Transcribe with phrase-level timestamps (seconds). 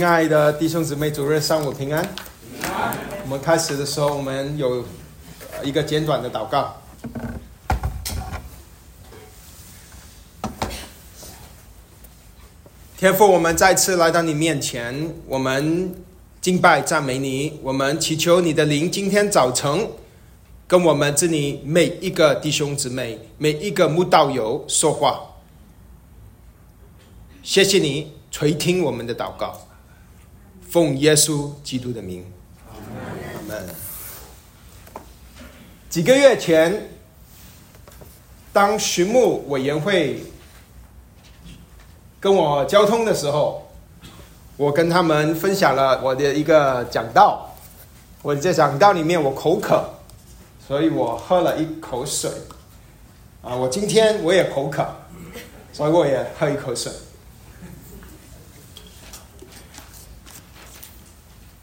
[0.00, 2.02] 亲爱的弟兄姊妹，主日上午平安。
[3.22, 4.82] 我们开始的时候，我们有
[5.62, 6.74] 一个简短的祷告。
[12.96, 15.94] 天父，我们再次来到你面前，我们
[16.40, 19.86] 敬拜赞美你，我们祈求你的灵今天早晨
[20.66, 25.20] 跟我们这里每一个弟兄姊妹、每一个慕道友说话。
[27.42, 29.66] 谢谢你垂听我们的祷告，
[30.70, 32.24] 奉耶稣基督的名，
[32.68, 33.66] 阿门。
[35.88, 36.88] 几个月前，
[38.52, 40.22] 当巡牧委员会
[42.20, 43.68] 跟我交通的时候，
[44.56, 47.48] 我跟他们分享了我的一个讲道。
[48.22, 49.82] 我在讲道里面，我口渴，
[50.68, 52.30] 所以我喝了一口水。
[53.42, 54.86] 啊，我今天我也口渴，
[55.72, 56.92] 所以我也喝一口水。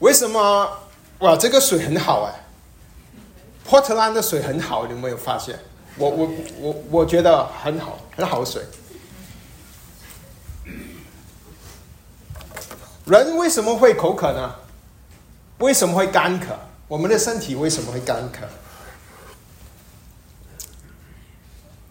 [0.08, 0.70] 为什么？
[1.18, 2.32] 哇，这个水很好哎！
[3.68, 5.58] 波特兰的水很好，你有没有发现？
[5.98, 8.62] 我我我我觉得很好，很好水。
[13.04, 14.54] 人为什么会口渴呢？
[15.58, 16.58] 为什么会干渴？
[16.88, 18.46] 我们的身体为什么会干渴？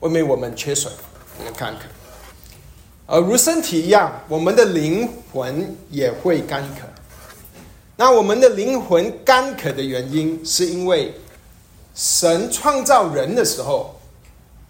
[0.01, 0.91] 因为我们缺水，
[1.37, 1.81] 我们干渴。
[3.05, 6.81] 而如身体一样，我们的灵魂也会干渴。
[7.99, 11.13] 那我们的灵魂干渴的原因，是因为
[11.95, 13.99] 神创造人的时候，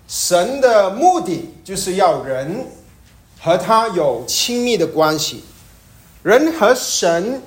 [0.08, 2.66] 神的目的就是要人
[3.38, 5.44] 和他有亲密的关系，
[6.24, 7.42] 人和神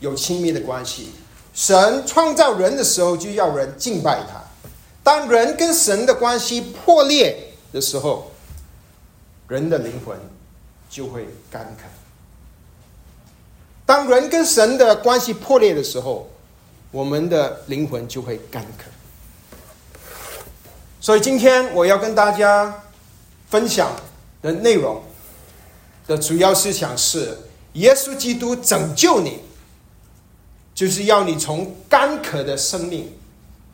[0.00, 1.08] 有亲密的关系。
[1.54, 4.42] 神创造人的时候，就要人敬拜他。
[5.02, 7.34] 当人跟神的关系破裂
[7.72, 8.30] 的时候，
[9.48, 10.18] 人的灵魂
[10.90, 11.84] 就会干渴。
[13.86, 16.30] 当人跟神的关系破裂的时候，
[16.90, 18.84] 我们的灵魂就会干渴。
[21.00, 22.82] 所以今天我要跟大家
[23.50, 23.94] 分享
[24.40, 25.02] 的内容
[26.06, 27.36] 的主要思想是：
[27.74, 29.40] 耶稣基督拯救你，
[30.74, 33.12] 就是要你从干渴的生命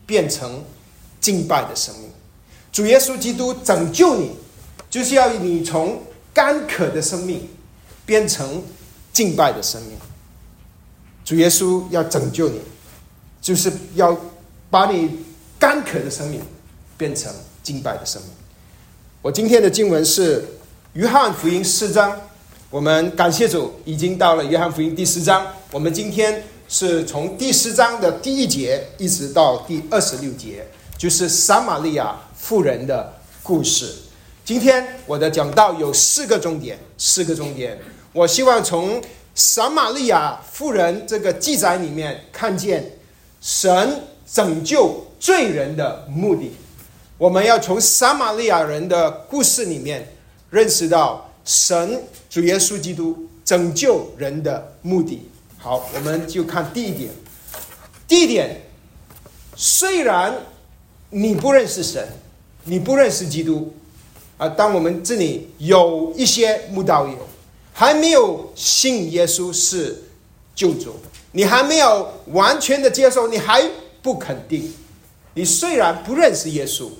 [0.06, 0.64] 变成
[1.20, 2.10] 敬拜的生命。
[2.72, 4.34] 主耶稣基督拯救你，
[4.90, 6.02] 就是要你从
[6.34, 7.48] 干渴的生命
[8.04, 8.60] 变成。
[9.12, 9.98] 敬拜的生命，
[11.30, 12.60] 主耶稣要拯救你，
[13.40, 14.18] 就是要
[14.68, 15.16] 把你
[15.60, 16.40] 干渴的生命
[16.98, 17.32] 变成
[17.62, 18.32] 敬拜的生命。
[19.22, 20.44] 我今天的经文是
[20.94, 22.20] 约翰福音四章，
[22.68, 25.46] 我们感谢主，已经到了约翰福音第四章。
[25.70, 30.66] 我们今天是从第四章的第一节一直到第二十六节，
[30.98, 33.14] 就是撒玛利亚妇人的
[33.44, 33.94] 故事。
[34.44, 37.78] 今天我的讲道有四个重点，四个重点。
[38.12, 39.00] 我希望从
[39.40, 42.84] 撒玛利亚妇人这个记载里面看见
[43.40, 46.52] 神拯救罪人的目的。
[47.16, 50.06] 我们要从撒玛利亚人的故事里面
[50.50, 55.26] 认识到神主耶稣基督拯救人的目的。
[55.56, 57.10] 好，我们就看第一点。
[58.06, 58.60] 第一点，
[59.56, 60.34] 虽然
[61.08, 62.06] 你不认识神，
[62.64, 63.72] 你不认识基督
[64.36, 67.29] 啊，当我们这里有一些慕道友。
[67.80, 70.02] 还没有信耶稣是
[70.54, 70.96] 救主，
[71.32, 73.66] 你还没有完全的接受，你还
[74.02, 74.70] 不肯定。
[75.32, 76.90] 你虽然不认识耶稣，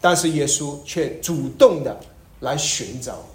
[0.00, 1.98] 但是耶稣却主动的
[2.38, 3.26] 来寻找。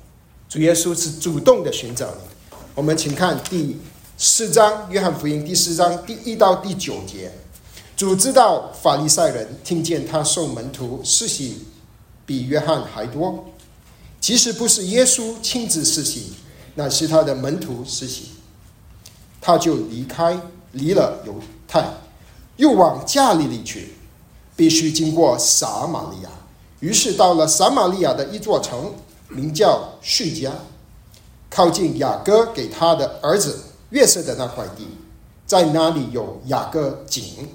[0.47, 2.57] 主耶稣是主动的寻找你。
[2.73, 3.75] 我们请看第
[4.17, 7.29] 四章《约翰福音》第四章第一到第九节。
[7.97, 11.65] 主知道法利赛人听见他受门徒施洗
[12.25, 13.43] 比约翰还多，
[14.21, 16.35] 其实不是耶稣亲自施洗。
[16.79, 18.29] 乃是他的门徒实习，
[19.41, 20.39] 他就离开，
[20.71, 21.35] 离了犹
[21.67, 21.83] 太，
[22.55, 23.95] 又往加利利去，
[24.55, 26.29] 必须经过撒玛利亚。
[26.79, 28.93] 于是到了撒玛利亚的一座城，
[29.27, 30.53] 名叫叙加，
[31.49, 33.59] 靠近雅各给他的儿子
[33.89, 34.87] 约瑟的那块地，
[35.45, 37.49] 在那里有雅各井。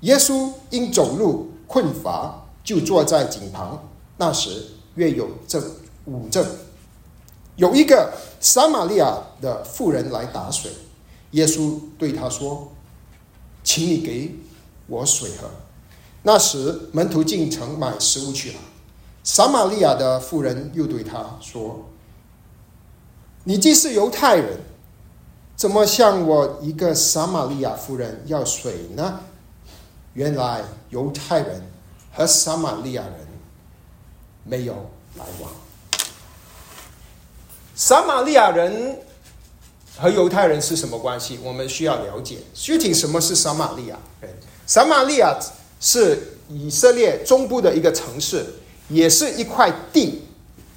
[0.00, 3.86] 耶稣因走路困乏，就坐在井旁。
[4.16, 5.62] 那时约有正
[6.06, 6.42] 午正。
[7.56, 10.70] 有一个撒玛利亚的妇人来打水，
[11.32, 12.72] 耶稣对他说
[13.62, 14.34] ：“请你给
[14.86, 15.50] 我水喝。”
[16.24, 18.58] 那时门徒进城买食物去了。
[19.24, 21.84] 撒玛利亚的妇人又对他说
[23.44, 24.60] ：“你既是犹太人，
[25.54, 29.20] 怎么向我一个撒玛利亚妇人要水呢？”
[30.14, 31.62] 原来犹太人
[32.12, 33.26] 和撒玛利亚人
[34.44, 34.74] 没有
[35.16, 35.50] 来往。
[37.84, 38.96] 撒玛利亚人
[39.98, 41.40] 和犹太人是什么关系？
[41.42, 42.38] 我们需要了解。
[42.54, 44.30] 具体什么是撒玛利亚人？
[44.64, 45.36] 撒玛利亚
[45.80, 46.16] 是
[46.48, 48.46] 以色列中部的一个城市，
[48.88, 50.22] 也是一块地，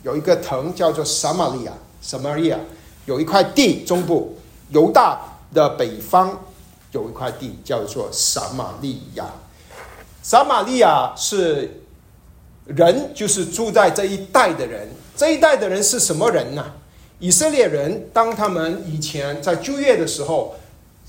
[0.02, 1.74] 有一个城叫做撒玛利亚
[2.04, 2.58] （Samaria），
[3.06, 4.36] 有一块地中部，
[4.70, 5.22] 犹大
[5.54, 6.36] 的北方
[6.92, 9.26] 有一块地叫做撒玛利亚。
[10.24, 11.84] 撒玛利亚是
[12.66, 14.90] 人，就是住在这一带的人。
[15.16, 16.66] 这一代的人是什么人呢？
[17.26, 20.54] 以色列人，当他们以前在就业的时候，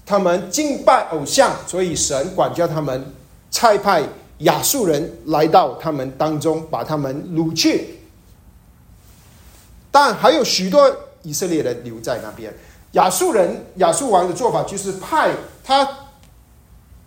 [0.06, 3.12] 他们敬拜偶像，所以神管教他们，
[3.50, 4.02] 差派
[4.38, 7.98] 亚述人来到他们当中，把他们掳去。
[9.90, 10.90] 但还有许多
[11.20, 12.50] 以色列人留在那边。
[12.92, 15.30] 亚述人、亚述王的做法就是派
[15.62, 15.86] 他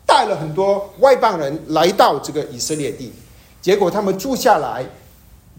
[0.06, 3.12] 带了很多外邦人来到这个以色列地，
[3.60, 4.86] 结果他们住下来。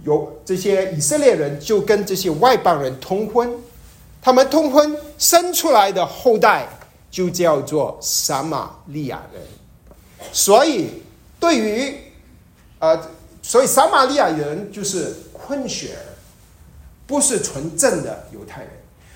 [0.05, 3.55] 有这些以色列人就跟这些外邦人通婚，
[4.23, 6.67] 他们通婚生出来的后代
[7.11, 9.43] 就叫做撒玛利亚人。
[10.33, 10.87] 所以
[11.39, 11.95] 对于
[12.79, 12.99] 呃，
[13.43, 16.05] 所以撒玛利亚人就是混血儿，
[17.07, 18.71] 不是纯正的犹太人。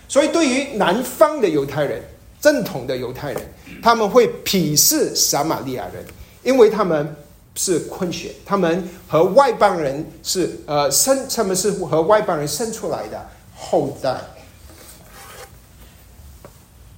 [0.07, 2.03] 所以对于南方的犹太人，
[2.41, 3.41] 正统的犹太人，
[3.83, 6.05] 他们会鄙视撒玛利亚人，
[6.43, 7.17] 因为他们。
[7.57, 14.21] 是混血，他们和外邦人是呃生，他们是和外邦人生出来的后代。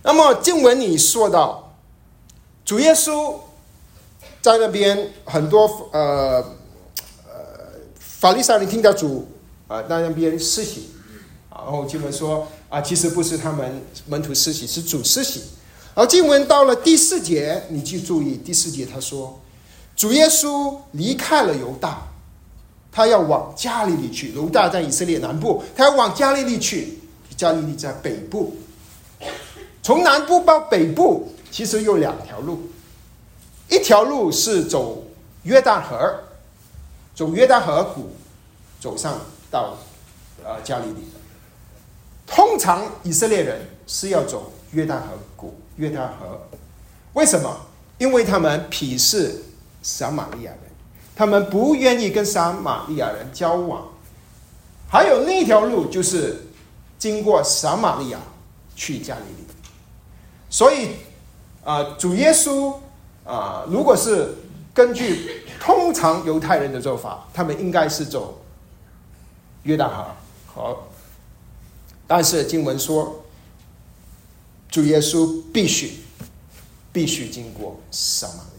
[0.03, 1.75] 那么经文里说到，
[2.65, 3.35] 主耶稣
[4.41, 6.43] 在那边很多呃
[7.27, 7.35] 呃
[7.99, 9.29] 法利赛人听到主
[9.69, 10.89] 啊在那边施洗，
[11.51, 15.43] 然后经文说啊其实不是他们门徒施洗，是主施洗。
[15.93, 19.39] 而经文到了第四节，你去注意第四节他说。
[19.97, 22.07] 主耶稣离开了犹大，
[22.93, 24.33] 他要往加利利去。
[24.35, 26.99] 犹大在以色列南部，他要往加利利去。
[27.37, 28.57] 加利利在北部，
[29.83, 32.63] 从南部到北部其实有两条路，
[33.69, 35.05] 一条路是走
[35.43, 36.15] 约旦河，
[37.15, 38.11] 走约旦河谷，
[38.81, 39.21] 走上
[39.51, 39.77] 到
[40.43, 41.07] 呃加利利。
[42.27, 46.41] 通常以色列人是要走约旦河谷、约旦河，
[47.13, 47.55] 为什么？
[47.99, 49.43] 因为他们鄙视。
[49.89, 50.61] 撒玛利亚人，
[51.15, 53.87] 他们不愿意跟撒玛利亚人交往。
[54.91, 56.49] 还有另一条路，就是
[56.99, 58.19] 经过撒玛利亚
[58.75, 59.47] 去加利利。
[60.51, 60.97] 所以，
[61.65, 62.75] 啊，主耶稣
[63.25, 64.35] 啊，如果是
[64.75, 68.43] 根据通常犹太人的做法，他们应该是走
[69.63, 70.05] 约旦河。
[70.53, 70.89] 好，
[72.09, 73.25] 但是经文说，
[74.69, 75.93] 主耶稣必须
[76.93, 78.56] 必须经过撒玛。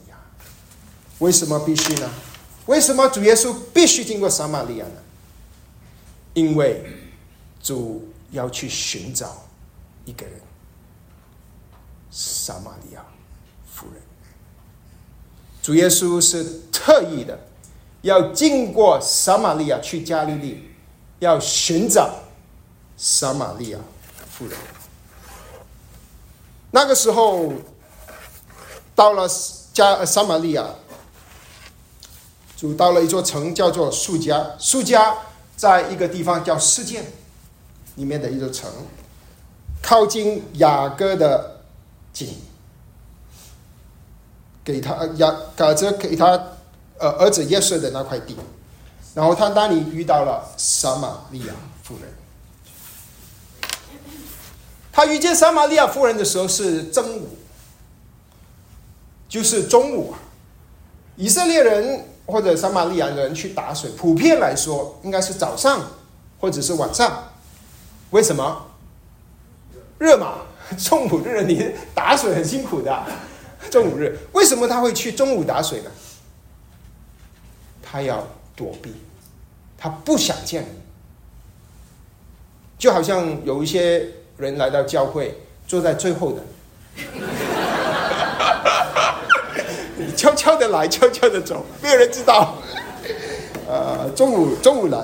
[1.19, 2.09] 为什么必须呢？
[2.67, 5.01] 为什么主耶稣必须经过撒玛利亚呢？
[6.33, 6.85] 因为
[7.63, 9.43] 主要去寻找
[10.05, 10.39] 一个人，
[12.11, 13.03] 撒玛利亚
[13.73, 14.01] 夫人。
[15.61, 17.39] 主耶稣是特意的，
[18.01, 20.69] 要经过撒玛利亚去加利利，
[21.19, 22.13] 要寻找
[22.95, 23.79] 撒玛利亚
[24.29, 24.55] 夫人。
[26.69, 27.53] 那个时候
[28.93, 29.27] 到了
[29.73, 30.69] 加撒玛利亚。
[32.57, 34.43] 主到了一座城，叫做苏家。
[34.57, 35.15] 苏家
[35.55, 37.03] 在一个地方叫世界
[37.95, 38.67] 里面的一座城，
[39.79, 41.61] 靠近雅各的
[42.11, 42.27] 井，
[44.63, 46.31] 给他雅改着给他
[46.97, 48.35] 呃儿子耶稣的那块地。
[49.13, 52.11] 然后他那里遇到了撒玛利亚夫人。
[54.91, 57.37] 他遇见撒玛利亚夫人的时候是正午，
[59.29, 60.17] 就是中午啊，
[61.17, 62.03] 以色列人。
[62.27, 65.81] 或者撒玛利亚人去打水，普遍来说应该是早上
[66.39, 67.31] 或者是晚上。
[68.11, 68.67] 为什么？
[69.97, 70.41] 热嘛，
[70.77, 73.03] 中午日你打水很辛苦的。
[73.71, 75.89] 中午日为什么他会去中午打水呢？
[77.81, 78.93] 他要躲避，
[79.77, 80.67] 他不想见你。
[82.77, 84.05] 就好像有一些
[84.37, 86.43] 人来到教会，坐在最后的。
[90.17, 92.55] 悄悄的来，悄悄的走，没有人知道。
[93.69, 95.01] 呃，中午中午来，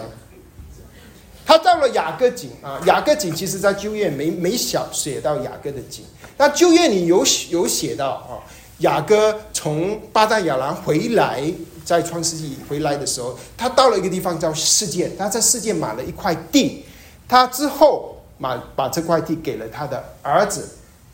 [1.46, 2.82] 他到了雅各井啊。
[2.86, 6.04] 雅各井其实在旧约没没小写到雅各的井，
[6.38, 8.42] 那旧约里有有写到啊。
[8.80, 11.44] 雅各从巴旦亚兰回来，
[11.86, 16.84] 在创世纪回来的时候，他到了一个地方叫世界，他在世界买了一块地，
[17.28, 20.68] 他之后买把这块地给了他的儿子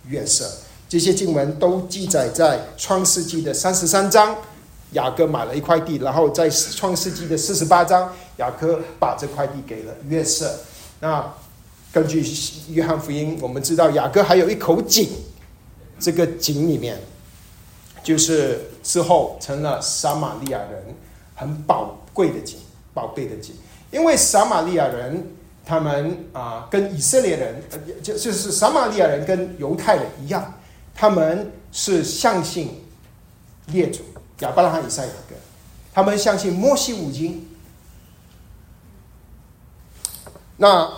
[0.07, 0.49] 约瑟。
[0.89, 4.35] 这些经文都记载在创世纪的三十三章，
[4.93, 10.51] 雅各买了一块地，然后在创世纪的四十八章，雅各把这块地给了约瑟。
[10.99, 11.23] 那
[11.93, 12.25] 根据
[12.69, 15.09] 约翰福音，我们知道雅各还有一口井，
[15.99, 16.99] 这个井里面
[18.01, 20.83] 就是之后成了撒玛利亚人
[21.35, 22.57] 很宝贵的井，
[22.95, 23.53] 宝贝的井。
[23.91, 30.53] 因为撒玛利亚人他们啊，跟以色列人呃，就就是撒玛利亚人跟犹太人一样，
[30.99, 32.83] 他们是相信
[33.67, 34.03] 列祖
[34.39, 35.35] 亚伯拉罕、以撒、雅各，
[35.93, 37.47] 他们相信摩西五经。
[40.57, 40.91] 那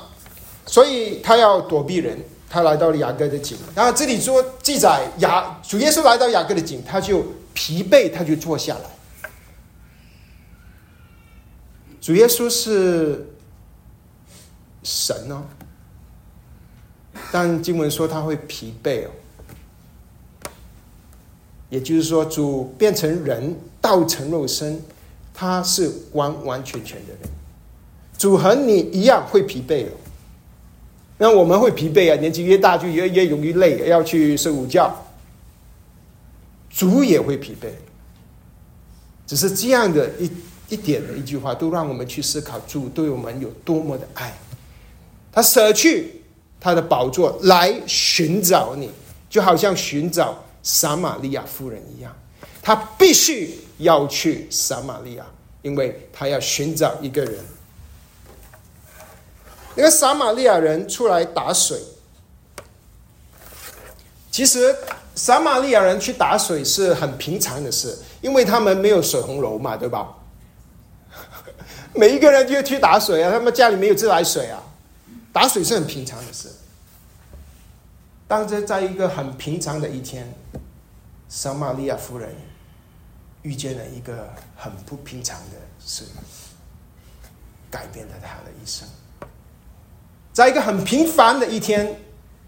[0.65, 2.17] 所以他要躲避人，
[2.49, 3.55] 他来到了雅各的井。
[3.75, 8.81] 然后这里说记载雅主耶稣来到雅各的井，他就疲惫，他就坐下来。
[12.01, 13.35] 主耶稣是
[14.81, 15.43] 神哦，
[17.31, 19.11] 但经文说他会疲惫哦，
[21.71, 24.79] 也就是说主变成人，道成肉身，
[25.33, 27.29] 他是完完全全的人。
[28.17, 29.91] 主和你一样会疲惫哦。
[31.17, 34.95] 那我们会疲惫啊，年纪越大就越越容易累，要去睡午觉。
[36.69, 37.67] 主也会疲惫，
[39.25, 40.29] 只是这样的一
[40.69, 44.33] 一点的一句话，都让我们去思考主对我们有多么的爱。
[45.31, 46.21] 他舍去
[46.59, 48.89] 他的宝座来寻找你，
[49.29, 52.15] 就好像寻找撒玛利亚夫人一样，
[52.61, 55.25] 他必须要去撒玛利亚，
[55.61, 57.43] 因为他要寻找一个人。
[59.75, 61.79] 那个撒玛利亚人出来打水，
[64.29, 64.75] 其实
[65.15, 70.13] 撒玛利亚人去打水是很平常的事，因为他们没有水洪楼嘛，对吧？
[71.95, 74.61] 每一个人就去打水啊，他们家里没有自来水啊，
[75.33, 76.49] 打水是很平常的事。
[78.31, 80.33] 当这在一个很平常的一天，
[81.27, 82.33] 撒玛利亚夫人
[83.41, 86.05] 遇见了一个很不平常的事，
[87.69, 88.87] 改变了她的一生。
[90.31, 91.99] 在一个很平凡的一天，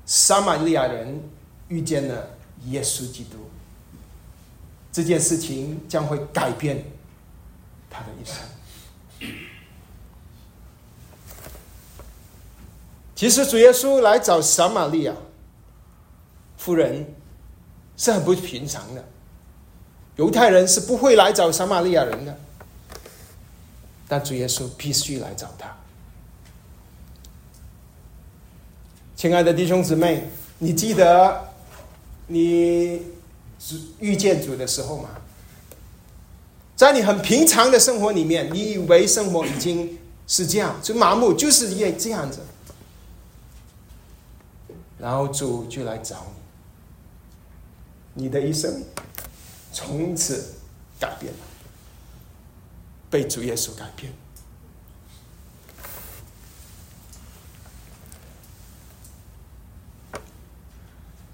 [0.05, 1.21] 撒玛利亚人
[1.67, 2.29] 遇见了
[2.67, 3.39] 耶稣基督。
[4.89, 6.81] 这件事情将会改变
[7.89, 9.29] 他的一生。
[13.13, 15.13] 其实主耶稣来找撒玛利亚
[16.63, 17.05] 夫人
[17.97, 19.03] 是很不平常的，
[20.15, 22.39] 犹太人是不会来找撒玛利亚人的，
[24.07, 25.75] 但主耶稣必须来找他。
[29.13, 30.29] 亲爱的弟兄姊妹，
[30.59, 31.49] 你记得
[32.27, 33.07] 你
[33.99, 35.09] 遇见主的时候吗？
[36.77, 42.39] 在你很平常的生活里面，你以为生活已经是这样，就麻木，就是也这样子，
[44.97, 46.42] 然后主就来找你，
[48.13, 48.83] 你的一生
[49.71, 50.53] 从此
[50.99, 51.39] 改变了，
[53.09, 54.13] 被主耶稣改变。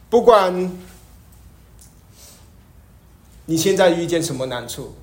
[0.09, 0.71] 不管
[3.45, 4.95] 你现在遇见什么难处，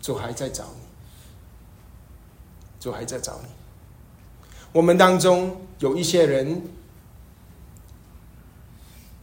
[0.00, 0.80] 主还在找你，
[2.78, 3.48] 主还在找你。
[4.72, 6.62] 我们当中有一些人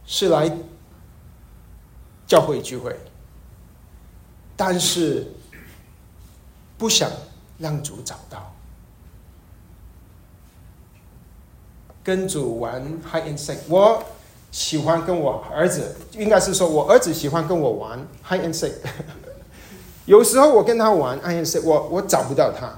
[0.06, 0.54] 是来
[2.30, 2.96] 教会聚会，
[4.56, 5.26] 但是
[6.78, 7.10] 不想
[7.58, 8.54] 让主找到，
[12.04, 14.00] 跟主玩 high and seek，我。
[14.52, 17.96] 喜欢跟我儿子，应该是说我儿子喜欢跟我玩
[18.28, 18.72] high and seek。
[20.06, 22.68] 有时候我跟他玩 high and seek，我我找不到他。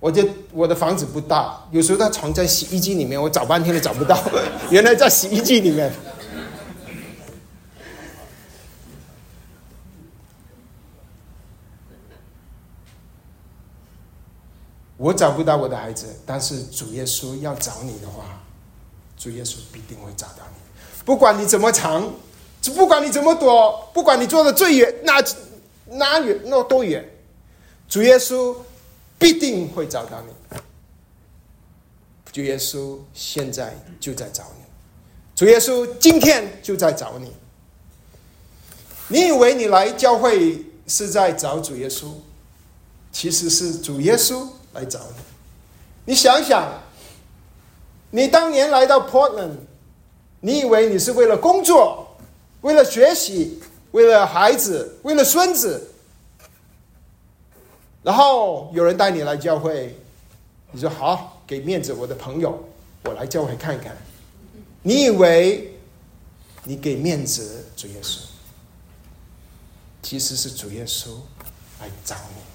[0.00, 4.18] 我就我的房子不大，有时候他藏在洗衣机里面，我找半天都找不到，
[4.70, 5.92] 原来在洗衣机里面。
[15.02, 18.40] 我找不到我的孩子，但是主耶稣要找你的话。
[19.18, 22.08] 主耶稣必定会找到你，不管你怎么藏，
[22.76, 25.22] 不管你怎么躲，不管你坐的最远，那
[25.96, 27.04] 哪远那多远，
[27.88, 28.56] 主耶稣
[29.18, 30.58] 必定会找到你。
[32.32, 34.64] 主耶稣现在就在找你，
[35.34, 37.32] 主耶稣今天就在找你。
[39.08, 42.06] 你以为你来教会是在找主耶稣，
[43.12, 45.22] 其实是主耶稣来找你。
[46.04, 46.80] 你想想。
[48.14, 49.56] 你当年来到 Portland，
[50.40, 52.14] 你以为你是为了工作、
[52.60, 53.58] 为了学习、
[53.92, 55.88] 为了孩子、为了孙子，
[58.02, 59.96] 然后有人带你来教会，
[60.72, 62.62] 你说好，给面子我的朋友，
[63.04, 63.96] 我来教会看看。
[64.82, 65.74] 你以为
[66.64, 68.18] 你给面子主耶稣，
[70.02, 71.12] 其实是主耶稣
[71.80, 72.51] 来找你。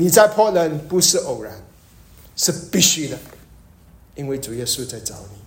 [0.00, 1.52] 你在 Portland 不是偶然，
[2.34, 3.18] 是必须的。
[4.14, 5.38] 因为主耶稣在找你。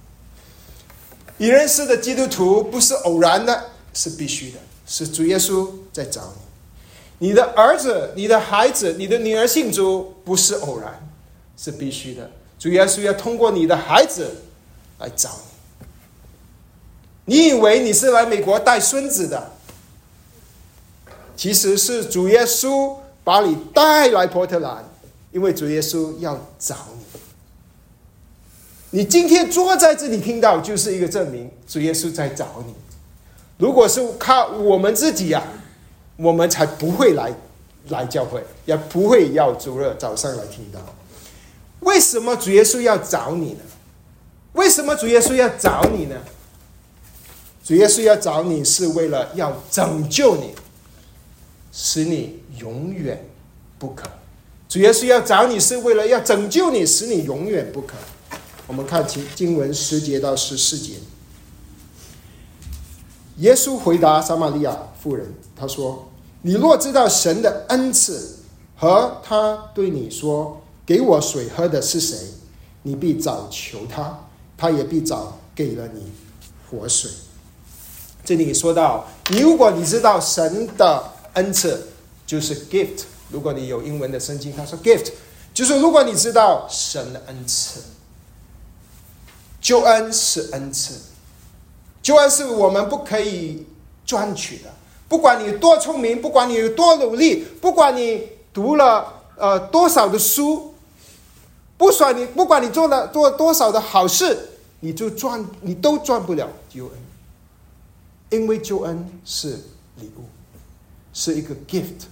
[1.38, 6.31] 你认识的基督徒不是偶然的，是必须的，是主耶稣在找
[7.19, 7.27] 你。
[7.27, 11.10] 你的儿子、你的孩子、你的女儿信主不是偶然，
[11.57, 12.29] 是必须的。
[12.60, 14.36] 主耶稣要通过你的孩子
[15.00, 15.31] 来找
[17.25, 17.36] 你。
[17.36, 19.51] 你以为你是来美国带孙子的，
[21.36, 24.84] 其实是主耶稣把你带来波特兰，
[25.32, 27.03] 因为主耶稣要找你。
[29.00, 32.74] 你今天坐在这里听到，就是一个证明，主耶稣在找你。
[33.58, 35.42] 如果是靠我们自己呀，
[36.18, 37.34] 我们才不会来
[37.89, 40.80] 来教会，也不会要主日早上来听到。
[41.80, 43.60] 为什么主耶稣要找你呢？
[44.53, 46.15] 为什么主耶稣要找你呢？
[47.63, 50.53] 主耶稣要找你是为了要拯救你，
[51.74, 53.27] 使你永远
[53.77, 54.10] 不可。
[54.70, 57.96] 主耶稣要找你是为了要拯救你，使你永远不可。
[58.68, 60.94] 我们看经经文十节到十四节。
[63.38, 66.08] 耶稣回答撒玛利亚妇人：“他说，
[66.44, 68.38] 你若知道神的恩赐
[68.75, 72.18] 和他对你说‘给我水喝的是谁’，
[72.84, 76.12] 你必早求他，他也必早给了你
[76.70, 77.10] 活水。”
[78.24, 81.03] 这里说到，如果你知道神的
[81.34, 81.88] 恩赐，
[82.25, 83.04] 就是 gift。
[83.30, 85.12] 如果你有英文的圣经，他说 gift，
[85.54, 87.82] 就是如果你知道神的恩赐。
[89.62, 90.96] 救恩是恩赐，
[92.02, 93.66] 救恩是我们不可以
[94.06, 94.70] 赚取的。
[95.08, 100.74] 不管你多聪明，不管你有多努力，不管你读了呃多少的书，
[101.78, 104.38] 不管你不管你做了做多少的好事，
[104.82, 106.94] 你就赚你都赚不了救恩，
[108.32, 109.62] 因为救恩是
[109.96, 110.25] 礼物，
[111.13, 112.08] 是一个 gift。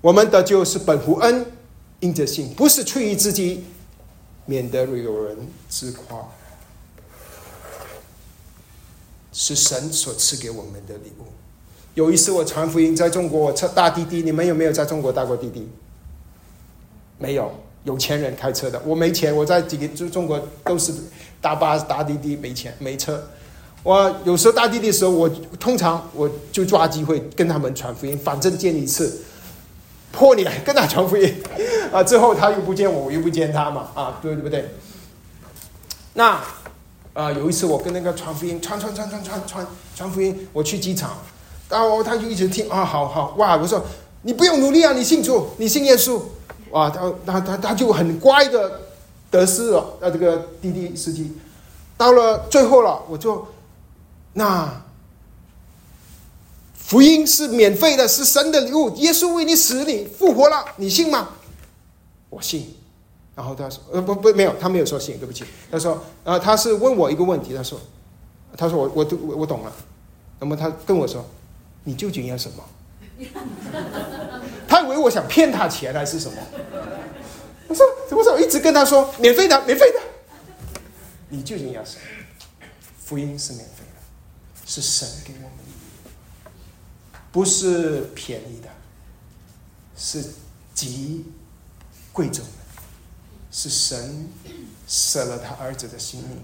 [0.00, 1.44] 我们的就是本乎恩，
[2.00, 3.64] 因着信，不是出于自己。
[4.46, 5.36] 免得有人
[5.68, 6.26] 自夸，
[9.30, 11.24] 是神所赐给我们的礼物。
[11.92, 15.68] 有一次我传福音在中国，我车大滴滴，你们有没有在中国搭过滴滴？
[17.18, 17.52] 没有，
[17.84, 20.94] 有钱人开车的，我没钱，我在几个就中国都是
[21.42, 23.22] 搭巴士、搭滴滴，没钱没车。
[23.82, 29.22] 我有时候搭滴滴的时候，我通常我就抓机会跟他们传福音，反正见一次。
[30.10, 31.34] 破脸跟他传福音
[31.92, 32.02] 啊！
[32.02, 34.74] 之后他又不见我，我又不见他嘛啊，对对不对？
[36.14, 36.40] 那
[37.12, 41.18] 啊，有一次我跟那个传福音，传传传传传传传福音，我去机场，
[41.68, 43.54] 然后他就一直听啊，好好哇！
[43.58, 43.84] 我说
[44.22, 46.18] 你不用努力啊，你信主，你信耶稣，
[46.70, 46.88] 哇！
[46.88, 48.80] 他他他他就很乖的
[49.30, 51.36] 得势了，那这个滴滴司机
[51.98, 53.46] 到了最后了，我就
[54.38, 54.82] 那。
[56.74, 58.88] 福音是免费的，是神的礼物。
[58.96, 61.28] 耶稣为你死，你复活了，你信吗？
[62.30, 62.74] 我信。
[63.36, 67.54] 然后他说：“呃，不不，没有，他没有说信，对不起。”他说：“啊，他是问我一个问题。
[67.54, 67.78] 他说，
[68.56, 69.72] 他说我我都我懂了。
[70.40, 71.22] 那么他跟我说，
[71.84, 72.64] 你究竟要什么？
[74.66, 76.38] 他以为我想骗他钱还是什么？
[77.68, 80.00] 我说我说一直跟他说免费的，免费的。
[81.28, 82.02] 你究竟要什么？
[83.04, 83.77] 福音是免费，
[84.68, 85.50] 是神给我们。”
[87.30, 88.68] 不是便宜的，
[89.94, 90.24] 是
[90.74, 91.26] 极
[92.10, 92.82] 贵重的，
[93.52, 94.26] 是神
[94.88, 96.38] 舍了他儿子的性命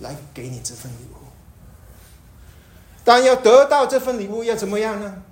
[0.00, 1.16] 来给你这份礼物。
[3.04, 5.22] 但要得到这份礼物，要怎么样呢？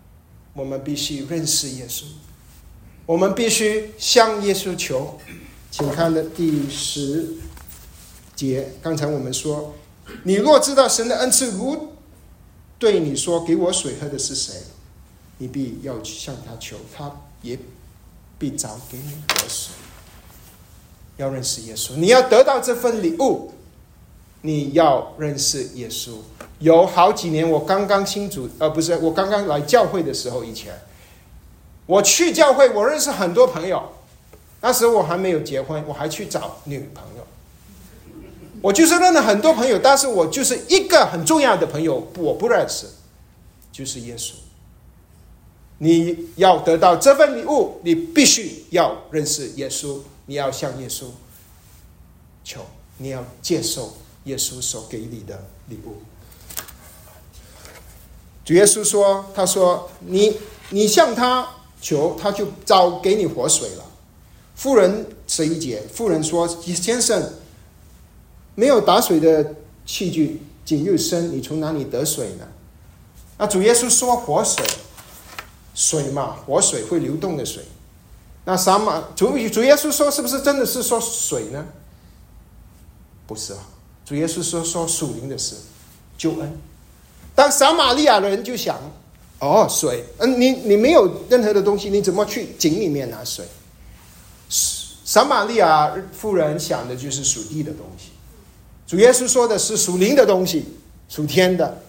[0.54, 2.04] 我们必须认识耶稣，
[3.04, 5.20] 我们必须向耶稣求。
[5.72, 7.34] 请看的第十
[8.36, 9.74] 节，刚才我们说，
[10.22, 11.97] 你若知道神的恩赐如。
[12.78, 14.54] 对你说：“给我水喝的是谁？”
[15.38, 17.10] 你必要去向他求，他
[17.42, 17.58] 也
[18.38, 19.72] 必早给你活水。
[21.16, 23.52] 要认识耶稣，你要得到这份礼物，
[24.42, 26.18] 你要认识耶稣。
[26.60, 30.72] 有好几年，我刚刚新主，呃，不是我刚刚来教会的时候，以前
[31.86, 33.82] 我去教会，我认识很多朋友。
[34.60, 37.17] 那时候我还没有结婚，我还去找女朋友。
[38.60, 42.86] 我就是认了很多朋友，但是我就是一个很重要的朋友，我不认识，
[43.70, 44.32] 就是耶稣。
[45.78, 51.04] 你要得到这份礼物，你必须要认识耶稣，你要向耶稣
[52.42, 52.66] 求，
[52.96, 55.98] 你要接受耶稣所给你的礼物。
[58.44, 60.36] 主耶稣说：“他说你
[60.70, 61.48] 你向他
[61.80, 63.84] 求，他就早给你活水了。”
[64.56, 67.32] 妇人十一节，妇人说：“先生。”
[68.58, 69.54] 没有打水的
[69.86, 72.48] 器具，井又深，你从哪里得水呢？
[73.38, 74.66] 那主耶稣说活水，
[75.76, 77.62] 水嘛，活水会流动的水。
[78.44, 81.64] 那撒玛主主耶稣说是不是真的是说水呢？
[83.28, 83.60] 不是啊，
[84.04, 85.54] 主耶稣说说属灵的事，
[86.16, 86.58] 救恩。
[87.36, 88.76] 当撒玛利亚的人就想，
[89.38, 93.46] 哦，水，嗯，你你没有任何的东西，你怎么去井里面拿水？
[95.04, 98.08] 撒玛利亚妇人想的就是属地的东西，
[98.88, 100.64] 主耶稣说的是属灵的东西，
[101.10, 101.82] 属天的。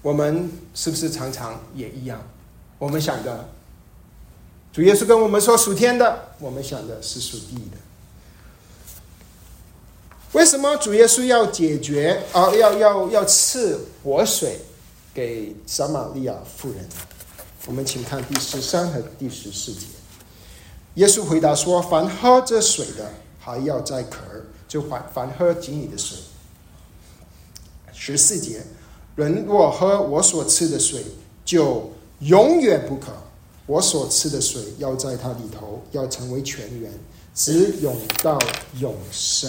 [0.00, 2.24] 我们是不是常常也一样？
[2.78, 3.48] 我们想的，
[4.72, 7.76] 主耶稣跟我们说属天的，我们想的是属地的。
[10.30, 12.54] 为什么主耶稣要解决啊？
[12.54, 14.60] 要要要赐活水
[15.12, 16.88] 给撒玛利亚妇人？
[17.66, 19.86] 我们请看第十三和第十四节。
[20.94, 24.18] 耶稣回答说：“凡喝这水的，还要再渴；
[24.66, 26.18] 就凡凡喝井里的水。”
[27.92, 28.62] 十四节，
[29.14, 31.04] 人若喝我所赐的水，
[31.44, 33.12] 就永远不渴。
[33.66, 36.90] 我所赐的水要在它里头，要成为泉源，
[37.32, 38.36] 直涌到
[38.80, 39.48] 永生。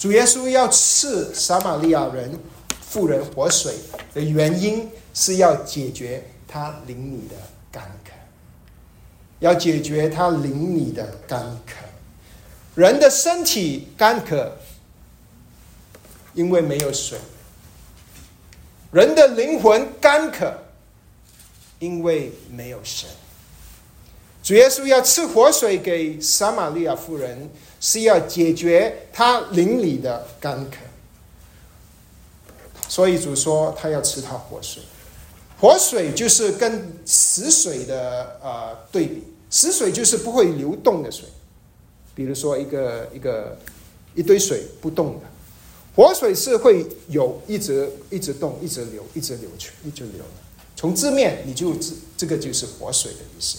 [0.00, 2.36] 主耶稣要赐撒玛利亚人
[2.80, 3.72] 妇人活水
[4.12, 7.36] 的原因，是要解决他灵里的，
[9.42, 11.74] 要解决他灵里的干渴。
[12.74, 14.56] 人的身体干渴，
[16.32, 17.18] 因为没有水；
[18.90, 20.50] 人的灵魂干渴，
[21.78, 23.08] 因为没有神。
[24.42, 27.50] 主耶稣要赐活水给撒玛利亚妇人。
[27.84, 30.76] 是要解决他邻里的干渴，
[32.86, 34.80] 所以主说他要吃他活水，
[35.60, 41.28] 活水就是跟死水的呃对比，死水就是不会流动的水，
[42.12, 43.56] 比如说一个一个
[44.16, 45.26] 一堆水不动的，
[45.94, 50.24] 活水是会有一直一直动，一直流，一直流去，一直流。
[50.74, 53.58] 从字面你就这这个就是活水的意思，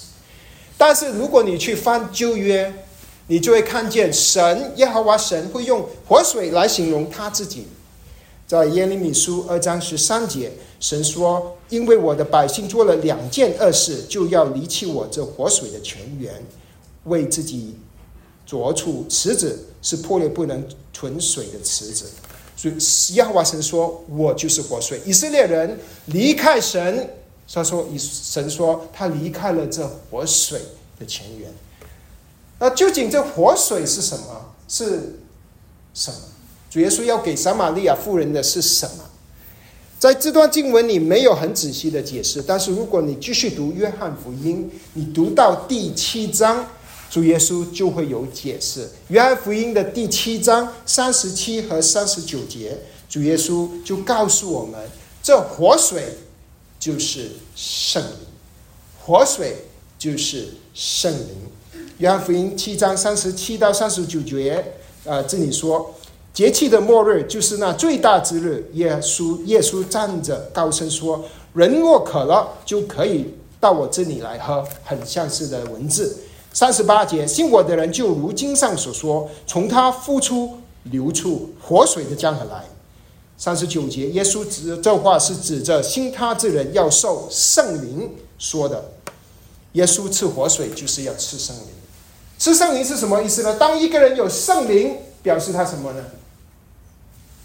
[0.77, 2.73] 但是如果你去翻旧约。
[3.27, 7.65] 你就会看见神耶和华神会用活水来形容他自己，
[8.53, 16.31] 在耶利米书二章十三节，神说：“因为我的百姓做了两件恶事，就要离弃我这活水的泉源，
[17.05, 17.75] 为自己
[18.47, 20.63] 凿出池子，是破裂不能
[20.93, 22.05] 存水的池子。”
[22.55, 27.09] 所以耶和华神说：“我就是活水。”以色列人离开神，
[27.51, 30.61] 他说：“以神说他离开了这活水
[30.99, 31.51] 的泉源。”
[32.61, 34.53] 那究竟这活水是什么？
[34.67, 35.17] 是
[35.95, 36.17] 什么？
[36.73, 39.03] 主耶稣要给撒玛利亚妇人的是什么？
[39.99, 46.67] 在这段经文里没有很仔细的解释，但是如果你继续读约翰福音，你读到第七章，
[47.11, 48.89] 主耶稣就会有解释。
[49.09, 52.75] 约翰福音的第七章三十七和三十九节，
[53.07, 54.81] 主耶稣就告诉我们，
[55.21, 56.03] 这活水
[56.79, 58.11] 就是圣灵，
[58.99, 59.57] 活水
[59.99, 61.83] 就是圣灵。
[61.99, 65.93] 约翰福音七章三十七到三十九节，呃，这里说
[66.33, 68.67] 节气的末日就是那最大之日。
[68.73, 76.17] 耶稣耶稣站着高声说：“人若渴了，就可以到我这里来喝。”很相似的文字。
[76.51, 82.63] 三十八节，信我的人就如经上所说，从他付出流出活水的江河来。
[83.37, 88.91] 三十九节，耶稣指这话是指着信他之人要受圣灵说的。
[89.73, 91.65] 耶稣赐活水就是要赐圣灵。
[92.39, 93.55] 吃圣灵是什么意思呢？
[93.59, 96.03] 当一个人有圣灵，表示他什么呢？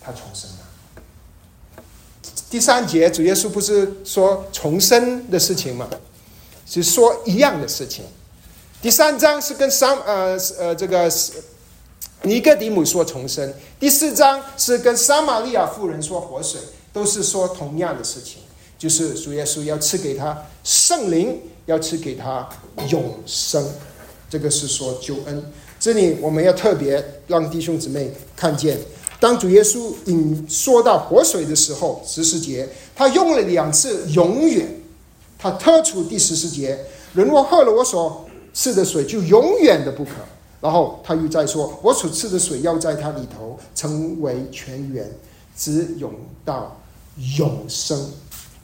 [0.08, 1.82] 他重生了。
[2.48, 5.86] 第三节主耶稣不是说重生的事情吗？
[6.66, 8.04] 是说一样的事情。
[8.80, 11.10] 第三章是跟三呃呃这个
[12.22, 16.58] 尼哥底姆说重生，第四章是跟撒玛利亚妇人说活水，
[16.92, 18.40] 都是说同样的事情，
[18.78, 22.48] 就是主耶稣要赐给他圣灵，要赐给他
[22.88, 23.66] 永生。
[24.30, 28.78] 这个是说救恩，这里我们要特别让弟兄姊妹看见，
[29.20, 34.80] 当主耶稣引说到活水的时候，十四节他用了两次“永远”，
[35.38, 36.78] 他特出第十四节，
[37.14, 40.10] 人若喝了我所赐的水，就永远的不可。
[40.60, 45.08] 然后他又在说，我所赐的水要在它里头成为泉源，
[45.56, 46.12] 直涌
[46.44, 46.80] 到
[47.36, 48.10] 永生，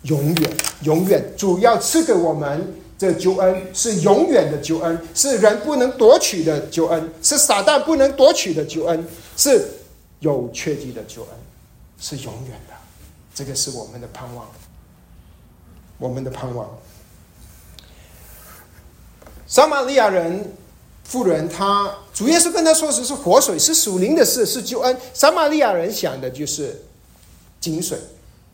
[0.02, 0.50] 永远，
[0.82, 2.74] 永远，主要赐给我们。
[2.96, 9.04] 这救恩是永远的救恩，是人不能夺取的救恩，是撒旦不能夺取的救恩，
[9.36, 9.60] 是
[10.24, 11.30] 有确定的救恩，
[11.98, 12.74] 是永远的。
[13.34, 14.48] 这个是我们的盼望，
[15.98, 16.70] 我们的盼望。
[19.46, 20.52] 撒玛利亚人
[21.04, 24.96] 妇人，他主耶稣跟他说的是活水，是属灵的事，是救恩。
[25.12, 26.82] 撒玛利亚人想的就是
[27.60, 27.98] 井水，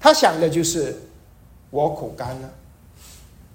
[0.00, 1.02] 他想的就是
[1.70, 2.50] 我口干了。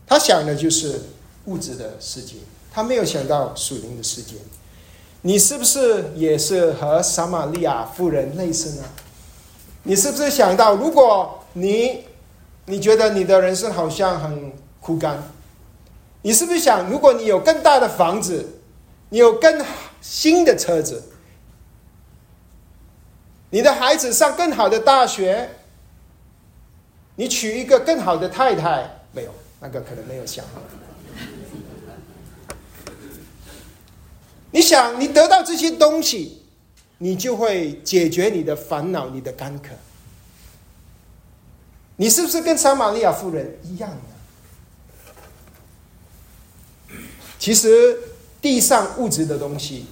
[0.07, 1.01] 他想的就是
[1.45, 2.35] 物质的世界，
[2.71, 4.35] 他没有想到属灵的世界。
[5.27, 8.83] 你是不是也是和撒玛利亚妇人类似呢？
[9.81, 12.03] 你是不是想到，如果你
[12.65, 15.17] 你觉得你的人生好像很枯干，
[16.21, 18.59] 你是不是想，如果你有更大的房子，
[19.09, 19.65] 你有更
[19.99, 21.01] 新的车子，
[23.49, 25.49] 你的孩子上更好的大学，
[27.15, 30.45] 你娶一个更好的太太，没有，那个可能没有想。
[34.55, 36.41] 你想，你得到这些东西。
[36.99, 39.71] 你就会解决你的烦恼，你的干渴。
[41.97, 43.89] 你是不是跟撒玛利亚夫人一样
[46.87, 46.95] 呢？
[47.37, 47.99] 其实
[48.41, 49.87] 地上物质的东西，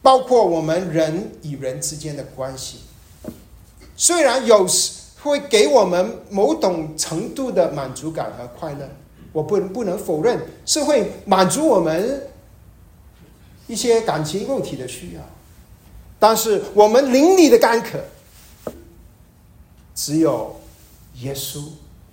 [0.00, 2.82] 包括我们人与人之间的关系，
[3.96, 4.92] 虽然有时
[5.24, 8.88] 会给我们某种程度的满足感和快乐，
[9.32, 12.28] 我不不能否认是会满足我们
[13.72, 15.20] 一些感情问题的需要。
[16.18, 17.98] 但是我们邻里的干渴，
[19.94, 20.60] 只有
[21.20, 21.64] 耶稣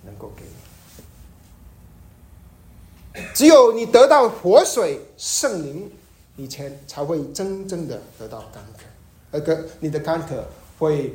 [0.02, 0.42] 能够给
[3.14, 3.22] 你。
[3.34, 5.92] 只有你得到活水圣灵，
[6.36, 8.84] 你才才会真正的得到干渴，
[9.30, 11.14] 而个你的干渴会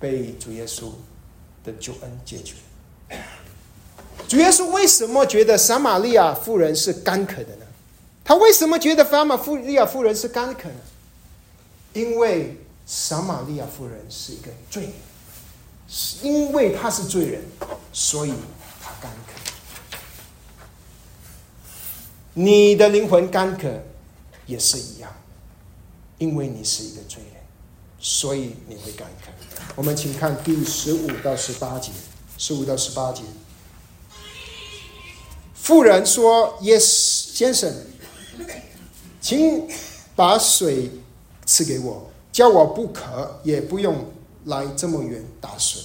[0.00, 0.90] 被主耶稣
[1.62, 2.54] 的救恩解决。
[4.26, 7.66] 主耶稣为什么觉得撒玛利亚妇人是干渴的呢？
[8.24, 10.74] 他为什么觉得撒玛利亚夫人是干渴呢？
[11.92, 12.56] 因为
[12.86, 14.92] 撒玛利亚夫人是一个罪人，
[16.22, 17.44] 因为她是罪人，
[17.92, 18.32] 所以
[18.80, 19.32] 她干渴。
[22.34, 23.68] 你的灵魂干渴
[24.46, 25.12] 也是一样，
[26.18, 27.42] 因为你是一个罪人，
[27.98, 29.30] 所以你会干渴。
[29.74, 31.92] 我们请看第十五到十八节，
[32.38, 33.22] 十五到十八节。
[35.54, 37.72] 妇人说：“Yes，先生，
[39.20, 39.66] 请
[40.14, 40.90] 把水。”
[41.44, 44.06] 赐给我，叫我不渴，也不用
[44.44, 45.82] 来这么远打水。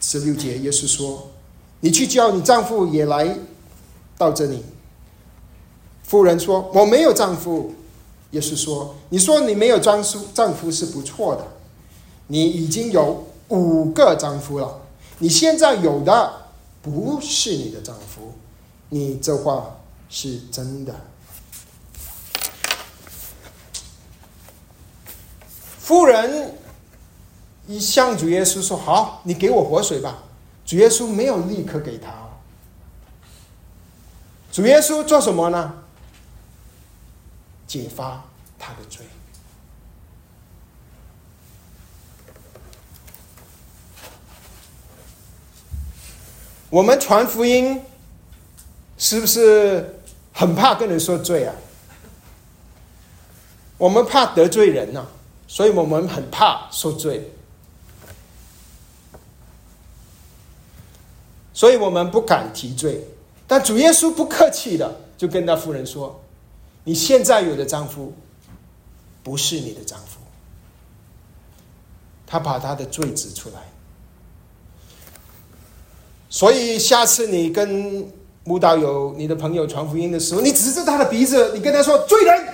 [0.00, 1.28] 十六节，耶稣说
[1.80, 3.36] ：“你去叫你丈夫也来
[4.16, 4.62] 到这里。”
[6.04, 7.74] 妇人说：“我没有丈夫。”
[8.30, 11.44] 耶稣说：“你说你没有丈夫，丈夫是不错的。
[12.28, 14.80] 你已经有五个丈夫了，
[15.18, 16.32] 你现在有的
[16.80, 18.32] 不是你的丈夫。
[18.88, 19.79] 你这话
[20.10, 20.94] 是真的。”
[25.78, 26.58] 夫人
[27.66, 30.24] 一向主耶稣说：“好，你给我活水吧。”
[30.66, 32.12] 主耶稣没有立刻给他。
[34.52, 35.74] 主耶稣做什么呢？
[37.66, 38.24] 解发
[38.58, 39.06] 他的罪。
[46.68, 47.82] 我们传福音
[48.96, 49.99] 是不是
[50.40, 51.54] 很怕跟人说罪啊？
[53.76, 55.06] 我们怕得罪人呢？
[55.46, 57.30] 所以我们很怕受罪，
[61.52, 63.06] 所以我们不敢提罪。
[63.46, 66.18] 但主耶稣不客气的就跟那妇人说
[66.84, 68.14] ：“你现在有的丈夫，
[69.22, 70.20] 不是你的丈夫。”
[72.26, 73.60] 他把他的罪指出来。
[76.30, 78.10] 所以下次你跟
[78.50, 82.48] 慕道友、你的朋友传福音的时候，你指着他的鼻子，你跟他说：“罪人。”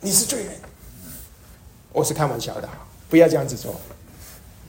[0.00, 0.54] 你是罪人，
[1.92, 2.66] 我是开玩笑的，
[3.10, 3.78] 不要这样子做。